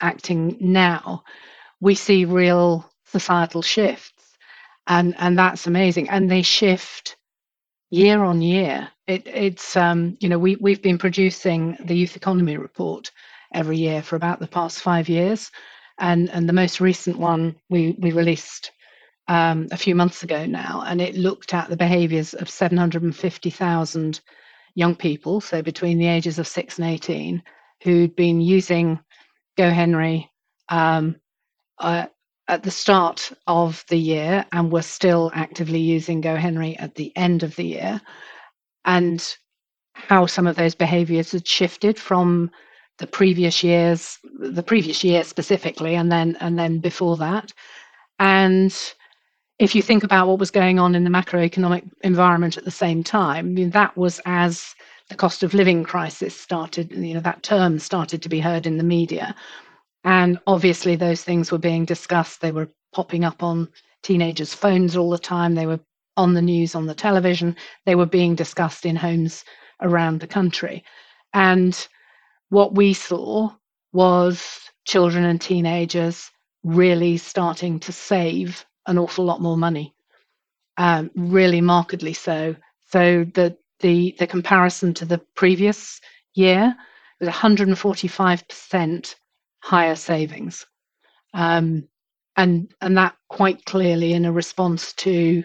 [0.00, 1.24] acting now,
[1.80, 4.12] we see real societal shifts.
[4.86, 6.08] And, and that's amazing.
[6.08, 7.16] And they shift
[7.90, 8.88] year on year.
[9.06, 13.10] It, it's, um, you know, we, we've been producing the Youth Economy Report
[13.52, 15.50] every year for about the past five years.
[15.98, 18.70] And, and the most recent one we, we released
[19.28, 24.20] um, a few months ago now, and it looked at the behaviours of 750,000
[24.74, 27.42] young people, so between the ages of 6 and 18,
[27.82, 28.98] who'd been using
[29.58, 30.28] GoHenry
[30.68, 31.16] um,
[31.78, 32.06] uh,
[32.48, 37.42] at the start of the year and we're still actively using GoHenry at the end
[37.42, 38.00] of the year,
[38.84, 39.36] and
[39.92, 42.50] how some of those behaviors had shifted from
[42.98, 47.52] the previous years, the previous year specifically, and then and then before that.
[48.18, 48.74] And
[49.58, 53.02] if you think about what was going on in the macroeconomic environment at the same
[53.02, 54.74] time, I mean, that was as
[55.08, 58.76] the cost of living crisis started, you know, that term started to be heard in
[58.76, 59.34] the media.
[60.04, 62.40] And obviously, those things were being discussed.
[62.40, 63.68] They were popping up on
[64.02, 65.54] teenagers' phones all the time.
[65.54, 65.80] They were
[66.16, 67.56] on the news, on the television.
[67.86, 69.44] They were being discussed in homes
[69.80, 70.84] around the country.
[71.34, 71.88] And
[72.50, 73.50] what we saw
[73.92, 76.30] was children and teenagers
[76.64, 79.94] really starting to save an awful lot more money,
[80.76, 82.56] um, really markedly so.
[82.90, 86.00] So the the the comparison to the previous
[86.34, 86.74] year
[87.20, 89.14] was 145%
[89.60, 90.66] higher savings.
[91.34, 91.88] Um,
[92.36, 95.42] and, and that quite clearly in a response to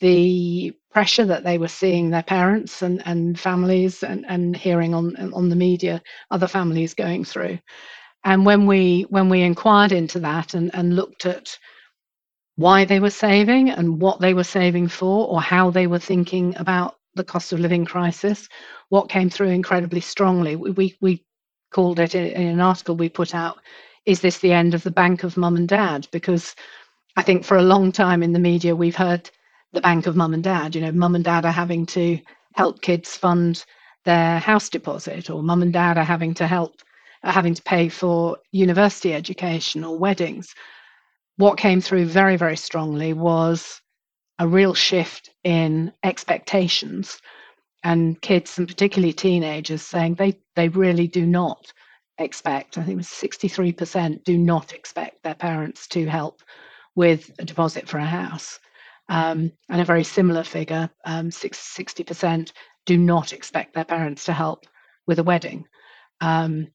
[0.00, 5.14] the pressure that they were seeing their parents and, and families and, and hearing on,
[5.32, 7.58] on the media other families going through.
[8.24, 11.58] And when we when we inquired into that and, and looked at
[12.56, 16.54] why they were saving and what they were saving for or how they were thinking
[16.56, 18.48] about the cost of living crisis,
[18.88, 20.56] what came through incredibly strongly.
[20.56, 21.24] We, we
[21.72, 23.58] called it in an article we put out,
[24.06, 26.08] Is this the end of the bank of mum and dad?
[26.12, 26.54] Because
[27.16, 29.30] I think for a long time in the media, we've heard
[29.72, 30.74] the bank of mum and dad.
[30.74, 32.18] You know, mum and dad are having to
[32.54, 33.64] help kids fund
[34.04, 36.82] their house deposit, or mum and dad are having to help,
[37.24, 40.54] are having to pay for university education or weddings.
[41.36, 43.81] What came through very, very strongly was
[44.42, 47.20] a real shift in expectations
[47.84, 51.72] and kids and particularly teenagers saying they, they really do not
[52.18, 56.42] expect, I think it was 63% do not expect their parents to help
[56.96, 58.58] with a deposit for a house.
[59.08, 62.52] Um, and a very similar figure, um, 60%
[62.84, 64.64] do not expect their parents to help
[65.06, 65.66] with a wedding.
[66.20, 66.66] Um,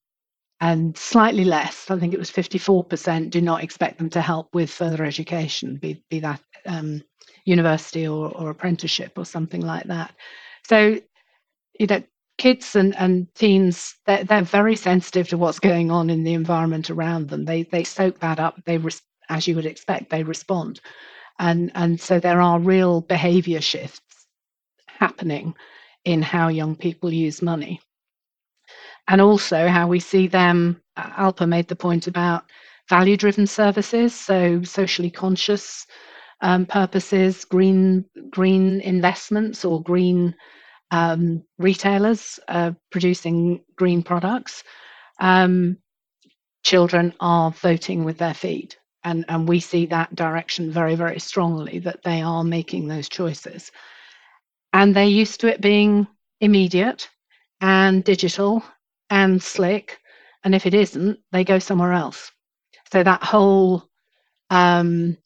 [0.62, 4.72] and slightly less, I think it was 54%, do not expect them to help with
[4.72, 7.04] further education, be, be that um,
[7.46, 10.14] university or, or apprenticeship or something like that.
[10.68, 11.00] So,
[11.80, 12.04] you know,
[12.38, 16.90] kids and, and teens, they're, they're very sensitive to what's going on in the environment
[16.90, 17.46] around them.
[17.46, 18.62] They, they soak that up.
[18.66, 20.82] They, res- as you would expect, they respond.
[21.40, 24.02] And, and so there are real behavior shifts
[24.88, 25.56] happening
[26.06, 27.82] in how young people use money.
[29.08, 32.44] And also how we see them, Alpa made the point about
[32.90, 35.86] value driven services, so socially conscious
[36.42, 40.36] um, purposes, green green investments or green
[40.92, 44.64] um, retailers uh, producing green products.
[45.20, 45.78] Um,
[46.64, 51.80] children are voting with their feet, and and we see that direction very very strongly
[51.80, 53.72] that they are making those choices,
[54.74, 56.08] and they're used to it being
[56.42, 57.10] immediate
[57.62, 58.64] and digital
[59.10, 60.00] and slick,
[60.44, 62.32] and if it isn't, they go somewhere else.
[62.92, 63.84] So that whole
[64.50, 65.18] um,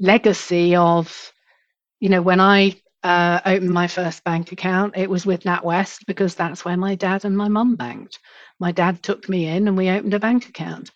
[0.00, 1.32] legacy of,
[2.00, 6.34] you know, when I uh, opened my first bank account, it was with NatWest because
[6.34, 8.18] that's where my dad and my mum banked.
[8.60, 10.90] My dad took me in and we opened a bank account.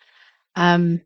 [0.57, 1.03] Um,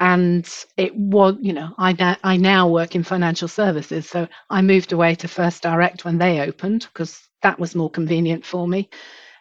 [0.00, 4.08] and it was, you know, I, I now work in financial services.
[4.08, 8.44] So I moved away to First Direct when they opened because that was more convenient
[8.44, 8.90] for me.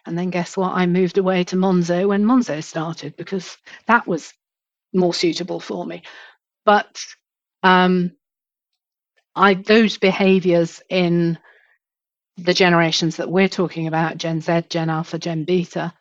[0.06, 0.74] And then guess what?
[0.74, 4.34] I moved away to Monzo when Monzo started because that was
[4.94, 6.04] more suitable for me.
[6.66, 7.00] But
[7.64, 8.12] um,
[9.36, 11.38] I those behaviors in
[12.38, 15.94] the generations that we're talking about, Gen Z, Gen Alpha, Gen Beta,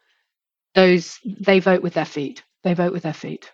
[0.74, 2.42] those they vote with their feet.
[2.64, 3.50] They vote with their feet.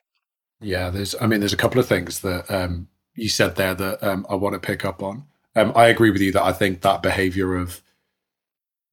[0.61, 1.15] Yeah, there's.
[1.21, 4.35] I mean, there's a couple of things that um, you said there that um, I
[4.35, 5.25] want to pick up on.
[5.55, 7.83] Um, I agree with you that I think that behavior of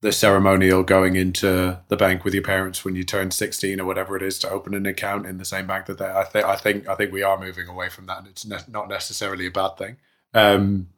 [0.06, 4.16] the ceremonial going into the bank with your parents when you turn 16 or whatever
[4.16, 6.56] it is to open an account in the same bank that they I think I
[6.56, 9.52] think I think we are moving away from that and it's ne- not necessarily a
[9.52, 9.98] bad thing.
[10.36, 10.90] Um,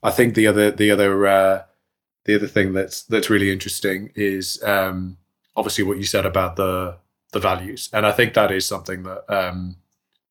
[0.00, 1.62] I think the other the other uh,
[2.24, 5.16] the other thing that's that's really interesting is um,
[5.56, 6.98] obviously what you said about the
[7.32, 7.90] the values.
[7.92, 9.74] And I think that is something that um,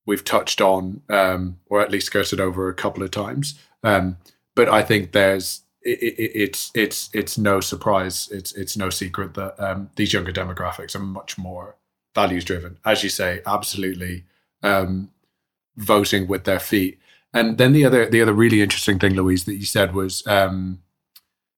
[0.05, 3.59] we've touched on um, or at least skirted over a couple of times.
[3.84, 4.15] Um,
[4.55, 8.29] but I think there's it, it, it's it's it's no surprise.
[8.32, 11.75] It's it's no secret that um, these younger demographics are much more
[12.15, 13.41] values driven, as you say.
[13.45, 14.25] Absolutely,
[14.63, 15.11] um,
[15.75, 16.99] voting with their feet.
[17.34, 20.82] And then the other the other really interesting thing, Louise, that you said was um,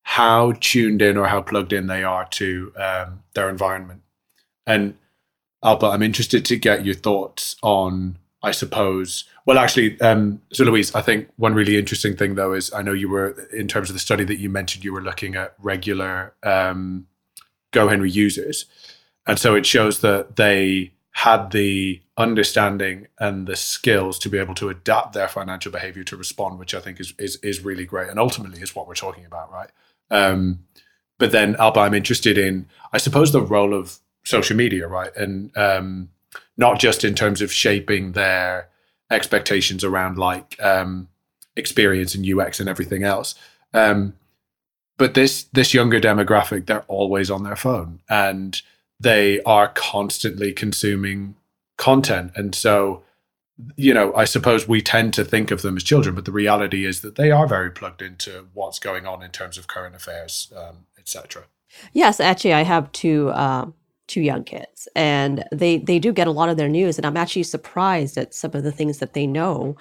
[0.03, 4.01] how tuned in or how plugged in they are to um, their environment.
[4.65, 4.97] And
[5.63, 10.93] Alpa, I'm interested to get your thoughts on, I suppose, well, actually, um, so Louise,
[10.93, 13.93] I think one really interesting thing though is I know you were in terms of
[13.93, 17.07] the study that you mentioned, you were looking at regular um,
[17.71, 18.65] GoHenry users,
[19.25, 24.55] and so it shows that they had the understanding and the skills to be able
[24.55, 28.09] to adapt their financial behavior to respond, which I think is is is really great,
[28.09, 29.69] and ultimately is what we're talking about, right?
[30.11, 30.65] Um,
[31.17, 35.55] but then, Alpa, I'm interested in, I suppose, the role of social media, right, and
[35.57, 36.09] um,
[36.57, 38.69] not just in terms of shaping their
[39.09, 41.07] expectations around like um,
[41.55, 43.35] experience and UX and everything else.
[43.73, 44.13] Um,
[44.97, 48.61] but this this younger demographic, they're always on their phone and
[48.99, 51.35] they are constantly consuming
[51.77, 53.03] content, and so
[53.75, 56.85] you know, I suppose we tend to think of them as children, but the reality
[56.85, 60.51] is that they are very plugged into what's going on in terms of current affairs,
[60.55, 61.43] um, etc.
[61.91, 63.73] Yes, actually, I have two um,
[64.13, 67.17] two young kids and they they do get a lot of their news and i'm
[67.17, 69.75] actually surprised at some of the things that they know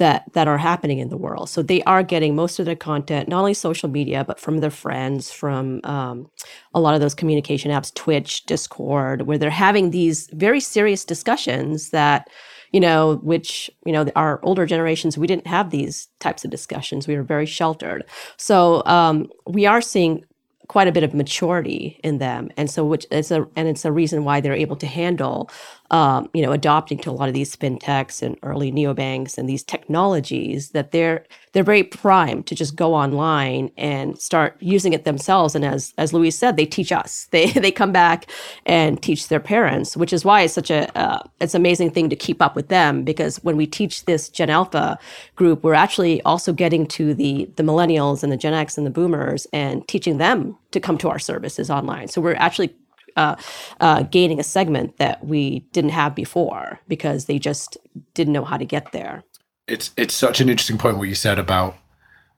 [0.00, 1.50] that that are happening in the world.
[1.50, 4.70] So they are getting most of their content not only social media but from their
[4.70, 6.28] friends from um,
[6.74, 11.90] a lot of those communication apps twitch discord where they're having these very serious discussions
[11.90, 12.28] that
[12.72, 17.06] you know which you know our older generations we didn't have these types of discussions.
[17.06, 18.04] We were very sheltered.
[18.38, 20.24] So um, we are seeing
[20.70, 23.90] quite a bit of maturity in them, and so which is a and it's a
[23.90, 25.50] reason why they're able to handle,
[25.90, 29.62] um, you know, adopting to a lot of these fintechs and early neobanks and these
[29.64, 35.56] technologies that they're they're very primed to just go online and start using it themselves.
[35.56, 37.28] And as as Louise said, they teach us.
[37.40, 38.30] They they come back
[38.66, 42.16] and teach their parents, which is why it's such a uh, it's amazing thing to
[42.16, 44.98] keep up with them because when we teach this Gen Alpha
[45.36, 48.90] group, we're actually also getting to the the millennials and the Gen X and the
[48.90, 52.08] Boomers and teaching them to come to our services online.
[52.08, 52.74] So we're actually
[53.16, 53.36] uh,
[53.80, 57.76] uh, gaining a segment that we didn't have before because they just
[58.14, 59.24] didn't know how to get there
[59.66, 61.76] it's it's such an interesting point what you said about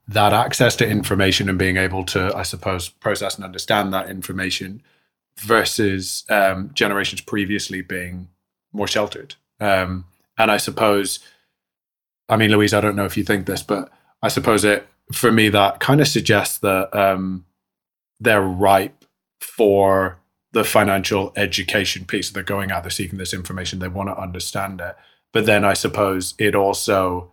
[0.08, 4.82] that access to information and being able to, I suppose, process and understand that information
[5.38, 8.28] versus um, generations previously being
[8.72, 9.36] more sheltered.
[9.60, 10.06] Um,
[10.36, 11.20] and I suppose,
[12.28, 13.90] I mean, Louise, I don't know if you think this, but
[14.22, 17.44] I suppose it for me that kind of suggests that um,
[18.20, 19.04] they're ripe
[19.40, 20.18] for
[20.52, 22.30] the financial education piece.
[22.30, 24.96] They're going out, they're seeking this information, they want to understand it.
[25.32, 27.32] But then I suppose it also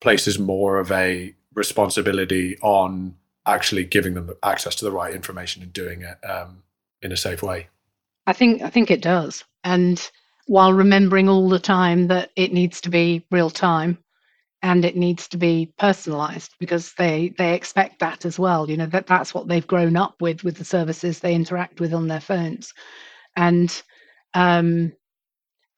[0.00, 3.14] places more of a responsibility on
[3.46, 6.62] actually giving them access to the right information and doing it um,
[7.02, 7.68] in a safe way.
[8.26, 10.10] I think I think it does, and
[10.46, 13.98] while remembering all the time that it needs to be real time
[14.62, 18.86] and it needs to be personalized because they they expect that as well you know
[18.86, 22.20] that that's what they've grown up with with the services they interact with on their
[22.20, 22.72] phones
[23.36, 23.82] and
[24.34, 24.92] um,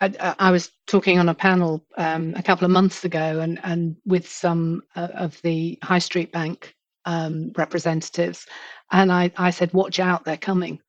[0.00, 3.96] I, I, was talking on a panel um, a couple of months ago, and and
[4.06, 6.74] with some uh, of the high street bank
[7.04, 8.46] um, representatives,
[8.90, 10.80] and I, I said, "Watch out, they're coming."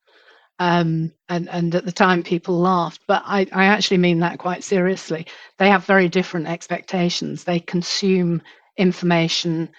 [0.62, 4.64] Um, and and at the time, people laughed, but I, I actually mean that quite
[4.64, 5.26] seriously.
[5.58, 7.44] They have very different expectations.
[7.44, 8.44] They consume
[8.78, 9.70] information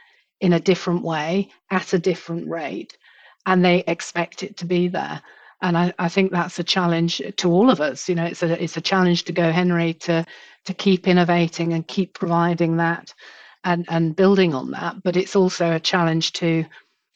[0.41, 2.99] in a different way at a different rate,
[3.47, 5.23] and they expect it to be there
[5.63, 8.09] and I, I, think that's a challenge to all of us.
[8.09, 10.27] You know, it's a it's a challenge to GoHenry to
[10.65, 13.15] to keep innovating and keep providing that
[13.63, 15.03] and and building on that.
[15.05, 16.65] But it's also a challenge to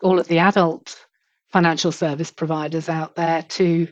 [0.03, 1.06] all of the adult
[1.53, 3.89] financial service providers out there to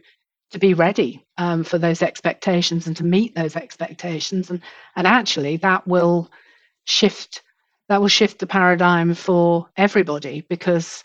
[0.50, 4.50] to be ready um, for those expectations and to meet those expectations.
[4.50, 4.60] And
[4.96, 6.30] and actually, that will
[6.84, 7.42] shift
[7.88, 11.04] that will shift the paradigm for everybody because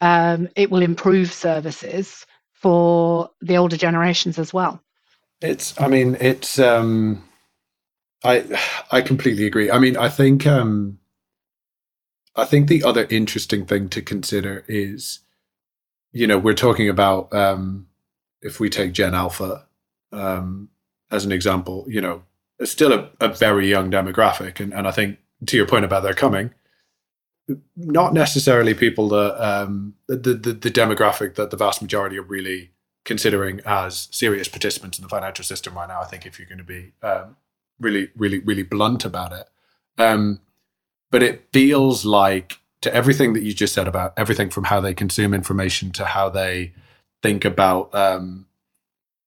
[0.00, 4.82] um, it will improve services for the older generations as well.
[5.40, 7.28] It's, I mean, it's, um,
[8.24, 8.44] I,
[8.90, 9.70] I completely agree.
[9.70, 10.98] I mean, I think, um,
[12.34, 15.20] I think the other interesting thing to consider is,
[16.12, 17.88] you know, we're talking about, um,
[18.40, 19.66] if we take Gen Alpha,
[20.12, 20.68] um,
[21.10, 22.22] as an example, you know,
[22.58, 24.60] it's still a, a very young demographic.
[24.60, 26.52] And, and I think to your point about their coming,
[27.76, 32.70] not necessarily people that um, the, the, the demographic that the vast majority are really
[33.04, 36.00] considering as serious participants in the financial system right now.
[36.00, 37.36] I think if you're going to be um,
[37.80, 39.48] really, really, really blunt about it,
[39.98, 40.40] um,
[41.10, 44.92] but it feels like to everything that you just said about everything from how they
[44.92, 46.72] consume information to how they
[47.22, 48.46] think about um,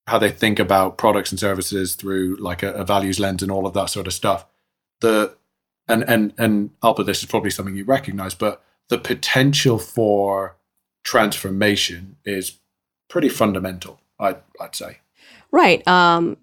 [0.07, 3.65] how they think about products and services through like a, a values lens and all
[3.65, 4.45] of that sort of stuff.
[5.01, 5.35] The
[5.87, 10.57] and and and Alpa, this is probably something you recognize, but the potential for
[11.03, 12.59] transformation is
[13.09, 13.99] pretty fundamental.
[14.19, 14.99] I'd I'd say.
[15.51, 15.85] Right.
[15.87, 16.37] Um,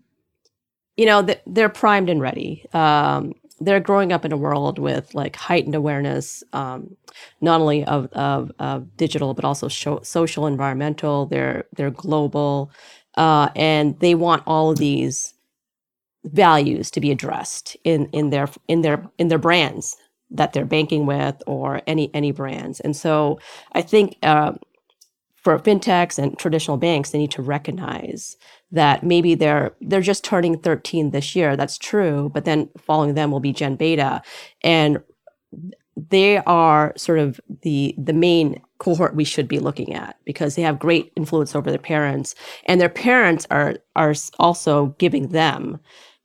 [0.97, 2.67] you know, they're primed and ready.
[2.73, 3.35] Um,
[3.65, 6.97] they're growing up in a world with like heightened awareness, um,
[7.41, 11.27] not only of, of, of, digital but also social, environmental.
[11.27, 12.71] They're they're global,
[13.17, 15.35] uh, and they want all of these
[16.25, 19.97] values to be addressed in in their in their in their brands
[20.31, 23.39] that they're banking with or any any brands and so
[23.73, 24.53] i think uh,
[25.35, 28.37] for fintechs and traditional banks they need to recognize
[28.73, 33.31] that maybe they're they're just turning 13 this year that's true but then following them
[33.31, 34.23] will be gen beta
[34.63, 35.01] and
[36.11, 40.63] they are sort of the the main cohort we should be looking at because they
[40.63, 42.35] have great influence over their parents
[42.67, 45.79] and their parents are are also giving them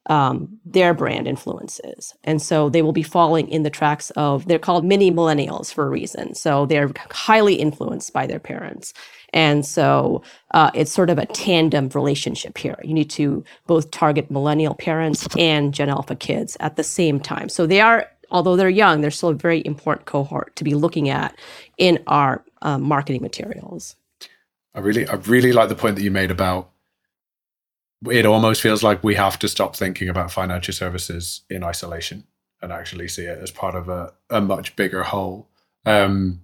[0.09, 2.13] um, their brand influences.
[2.23, 5.85] And so they will be falling in the tracks of, they're called mini millennials for
[5.85, 6.35] a reason.
[6.35, 8.93] So they're highly influenced by their parents.
[9.33, 12.77] And so uh, it's sort of a tandem relationship here.
[12.83, 17.49] You need to both target millennial parents and Gen Alpha kids at the same time.
[17.49, 21.09] So they are, although they're young, they're still a very important cohort to be looking
[21.09, 21.37] at
[21.77, 23.95] in our um, marketing materials.
[24.73, 26.69] I really, I really like the point that you made about
[28.09, 32.23] it almost feels like we have to stop thinking about financial services in isolation
[32.61, 35.49] and actually see it as part of a, a much bigger whole.
[35.85, 36.41] Um,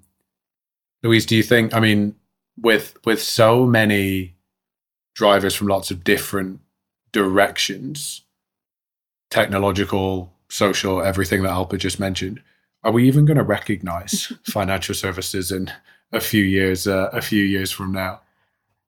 [1.04, 1.74] Louise, do you think?
[1.74, 2.16] I mean,
[2.58, 4.36] with with so many
[5.16, 6.60] drivers from lots of different
[7.12, 8.22] directions,
[9.30, 12.42] technological, social, everything that Alpa just mentioned,
[12.84, 15.72] are we even going to recognize financial services in
[16.12, 18.22] a few years uh, a few years from now?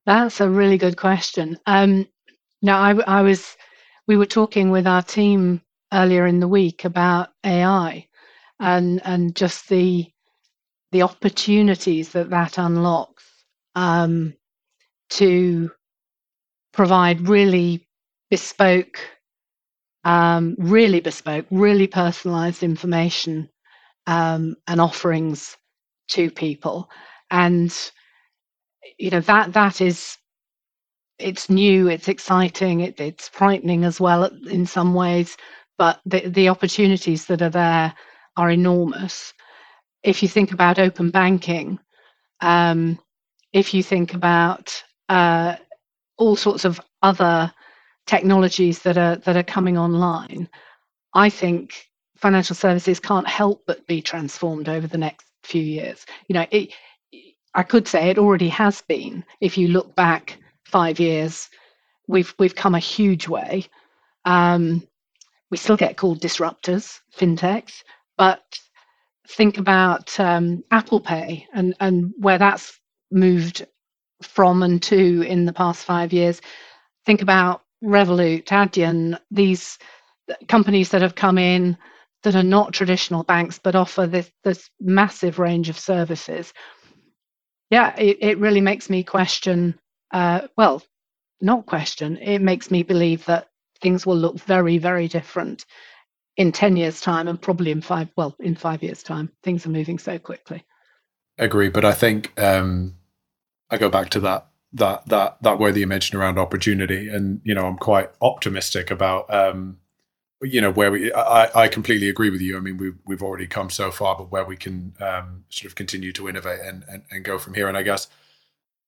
[0.05, 1.57] That's a really good question.
[1.65, 2.07] Um,
[2.61, 3.55] now, I, I was
[4.07, 5.61] we were talking with our team
[5.93, 8.07] earlier in the week about AI
[8.59, 10.11] and and just the
[10.91, 13.14] the opportunities that that unlocks
[13.75, 14.33] um,
[15.11, 15.71] to
[16.73, 17.87] provide really
[18.29, 18.99] bespoke,
[20.03, 23.49] um, really bespoke, really personalized information
[24.07, 25.57] um, and offerings
[26.09, 26.89] to people.
[27.31, 27.75] And
[28.99, 30.17] you know that that is
[31.19, 35.37] it's new, it's exciting, it, it's frightening as well in some ways,
[35.77, 37.93] but the, the opportunities that are there
[38.37, 39.33] are enormous.
[40.03, 41.79] If you think about open banking,
[42.41, 42.99] um,
[43.55, 45.55] if you think about uh,
[46.17, 47.51] all sorts of other
[48.05, 50.49] technologies that are that are coming online,
[51.13, 51.87] I think
[52.17, 56.05] financial services can't help but be transformed over the next few years.
[56.27, 56.73] You know, it,
[57.53, 59.23] I could say it already has been.
[59.39, 61.49] If you look back five years,
[62.09, 63.67] we've we've come a huge way.
[64.25, 64.85] Um,
[65.49, 67.83] we still get called disruptors, fintechs,
[68.17, 68.59] but
[69.29, 72.81] think about um, Apple Pay and and where that's
[73.11, 73.65] moved
[74.21, 76.41] from and to in the past five years.
[77.05, 79.77] Think about Revolut, Adyen, these
[80.47, 81.77] companies that have come in
[82.23, 86.53] that are not traditional banks but offer this this massive range of services.
[87.69, 89.79] Yeah, it, it really makes me question.
[90.11, 90.83] Uh, well,
[91.41, 92.17] not question.
[92.17, 93.49] It makes me believe that
[93.81, 95.65] things will look very, very different
[96.37, 99.69] in 10 years time and probably in five well in five years time things are
[99.69, 100.63] moving so quickly
[101.37, 102.95] agree but i think um
[103.69, 107.41] I go back to that that that that word that you mentioned around opportunity, and
[107.43, 109.77] you know, I'm quite optimistic about um,
[110.41, 111.11] you know where we.
[111.13, 112.57] I, I completely agree with you.
[112.57, 115.75] I mean, we've we've already come so far, but where we can um, sort of
[115.75, 117.67] continue to innovate and, and and go from here.
[117.67, 118.07] And I guess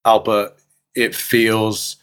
[0.06, 0.54] Alpa,
[0.95, 1.98] it feels.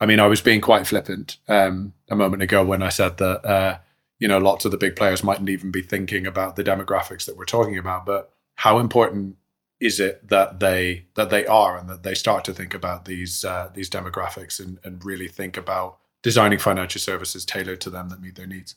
[0.00, 3.44] I mean, I was being quite flippant um, a moment ago when I said that
[3.46, 3.78] uh,
[4.18, 7.36] you know lots of the big players mightn't even be thinking about the demographics that
[7.36, 9.36] we're talking about, but how important
[9.80, 13.44] is it that they that they are and that they start to think about these
[13.44, 18.20] uh, these demographics and, and really think about designing financial services tailored to them that
[18.20, 18.76] meet their needs?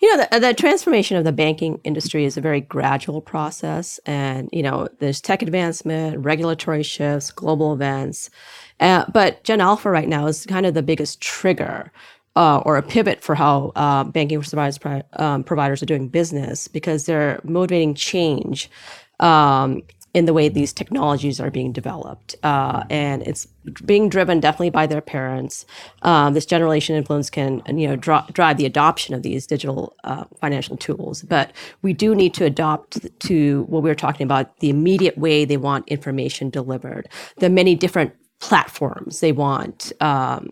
[0.00, 4.48] You know the, the, transformation of the banking industry is a very gradual process and
[4.52, 8.30] you know there's tech advancement regulatory shifts global events
[8.80, 11.90] uh, but gen alpha right now is kind of the biggest trigger
[12.36, 14.78] uh, or a pivot for how uh, banking providers,
[15.14, 18.70] um, providers are doing business because they're motivating change
[19.20, 19.82] um,
[20.14, 22.34] in the way these technologies are being developed.
[22.42, 23.46] Uh, and it's
[23.86, 25.64] being driven definitely by their parents.
[26.02, 30.76] Um, this generation influence can, you know, drive the adoption of these digital uh, financial
[30.76, 31.22] tools.
[31.22, 35.44] But we do need to adopt to what we were talking about, the immediate way
[35.44, 37.08] they want information delivered,
[37.38, 40.50] the many different platforms they want um,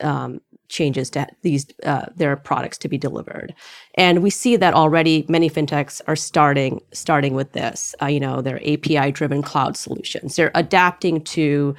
[0.00, 0.40] um,
[0.70, 3.54] changes to these uh, their products to be delivered.
[3.96, 8.40] And we see that already many fintechs are starting starting with this uh, you know
[8.40, 10.36] their api driven cloud solutions.
[10.36, 11.74] They're adapting to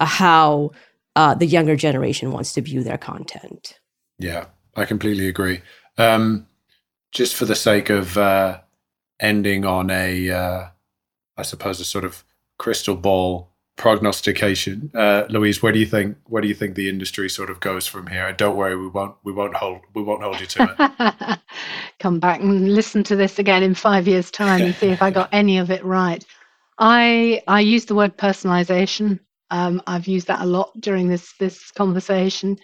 [0.00, 0.70] uh, how
[1.14, 3.78] uh, the younger generation wants to view their content.
[4.18, 5.62] Yeah i completely agree.
[5.98, 6.46] Um,
[7.10, 8.60] just for the sake of uh,
[9.18, 10.68] ending on a uh,
[11.36, 12.24] I suppose a sort of
[12.58, 14.90] crystal ball prognostication.
[14.94, 17.86] Uh, Louise, where do you think where do you think the industry sort of goes
[17.86, 18.26] from here?
[18.28, 21.40] And Don't worry, we won't we won't hold we won't hold you to it.
[22.00, 25.10] Come back and listen to this again in five years' time and see if I
[25.10, 26.24] got any of it right.
[26.78, 29.20] I I use the word personalization.
[29.50, 32.58] Um, I've used that a lot during this this conversation,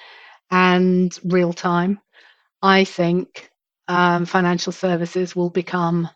[0.51, 2.01] and real time.
[2.63, 3.51] I think
[3.89, 6.09] um, financial services will become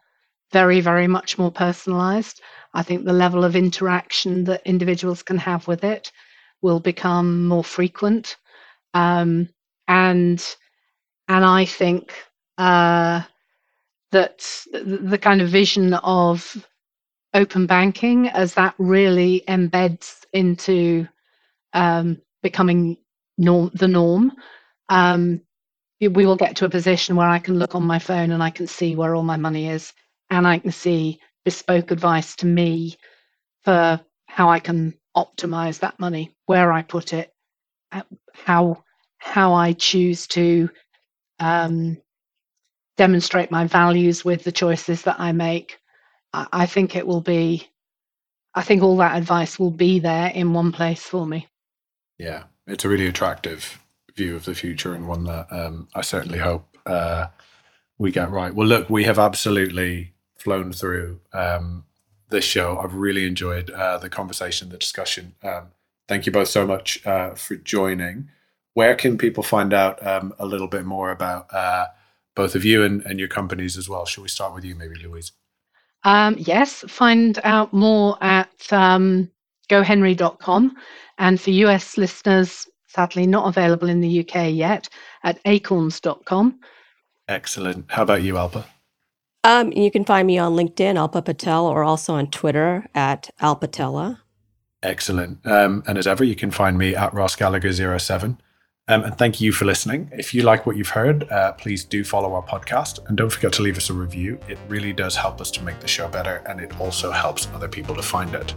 [0.53, 2.41] very very much more personalized.
[2.75, 6.13] I think the level of interaction that individuals can have with it
[6.63, 8.37] will become more frequent.
[8.95, 9.49] Um,
[9.89, 10.45] and
[11.29, 12.15] and I think
[12.59, 13.23] uh,
[14.13, 16.57] that the kind of vision of
[17.35, 21.07] open banking as that really embeds into
[21.73, 22.97] um, becoming
[23.39, 24.33] norm, the norm,
[24.89, 25.41] um,
[26.01, 28.51] we will get to a position where I can look on my phone and I
[28.51, 29.93] can see where all my money is,
[30.31, 32.97] and I can see bespoke advice to me
[33.65, 37.33] for how I can optimize that money, where I put it,
[37.93, 38.03] uh,
[38.35, 38.85] how
[39.19, 40.69] how I choose to
[41.41, 41.97] um,
[42.97, 45.79] demonstrate my values with the choices that I make.
[46.33, 47.69] I, I think it will be
[48.57, 51.47] I think all that advice will be there in one place for me.
[52.19, 53.79] Yeah, it's a really attractive
[54.15, 57.27] view of the future and one that um, I certainly hope uh,
[57.99, 58.55] we get right.
[58.55, 60.15] Well, look, we have absolutely
[60.47, 61.83] flown through um,
[62.31, 62.79] this show.
[62.79, 65.35] I've really enjoyed uh, the conversation, the discussion.
[65.43, 65.73] Um,
[66.07, 68.29] thank you both so much uh, for joining.
[68.75, 71.87] Where can people find out um, a little bit more about uh,
[72.37, 74.07] both of you and, and your companies as well?
[74.07, 75.33] Shall we start with you, maybe, Louise?
[76.05, 79.29] Um, yes, find out more at um,
[79.69, 80.77] gohenry.com.
[81.19, 84.89] And for US listeners, sadly not available in the UK yet,
[85.25, 86.61] at acorns.com.
[87.27, 87.87] Excellent.
[87.89, 88.65] How about you, Alpa?
[89.47, 94.19] Um, you can find me on LinkedIn, Alpa Patel, or also on Twitter at Alpatella.
[94.83, 95.47] Excellent.
[95.47, 98.39] Um, and as ever, you can find me at Ross Gallagher07.
[98.89, 100.11] Um, and thank you for listening.
[100.13, 103.53] If you like what you've heard, uh, please do follow our podcast and don't forget
[103.53, 104.37] to leave us a review.
[104.49, 107.69] It really does help us to make the show better and it also helps other
[107.69, 108.53] people to find it.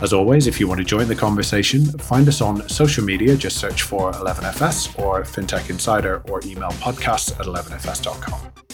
[0.00, 3.36] As always, if you want to join the conversation, find us on social media.
[3.36, 8.67] Just search for 11FS or FinTech Insider or email podcasts at 11FS.com.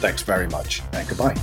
[0.00, 1.34] Thanks very much and goodbye.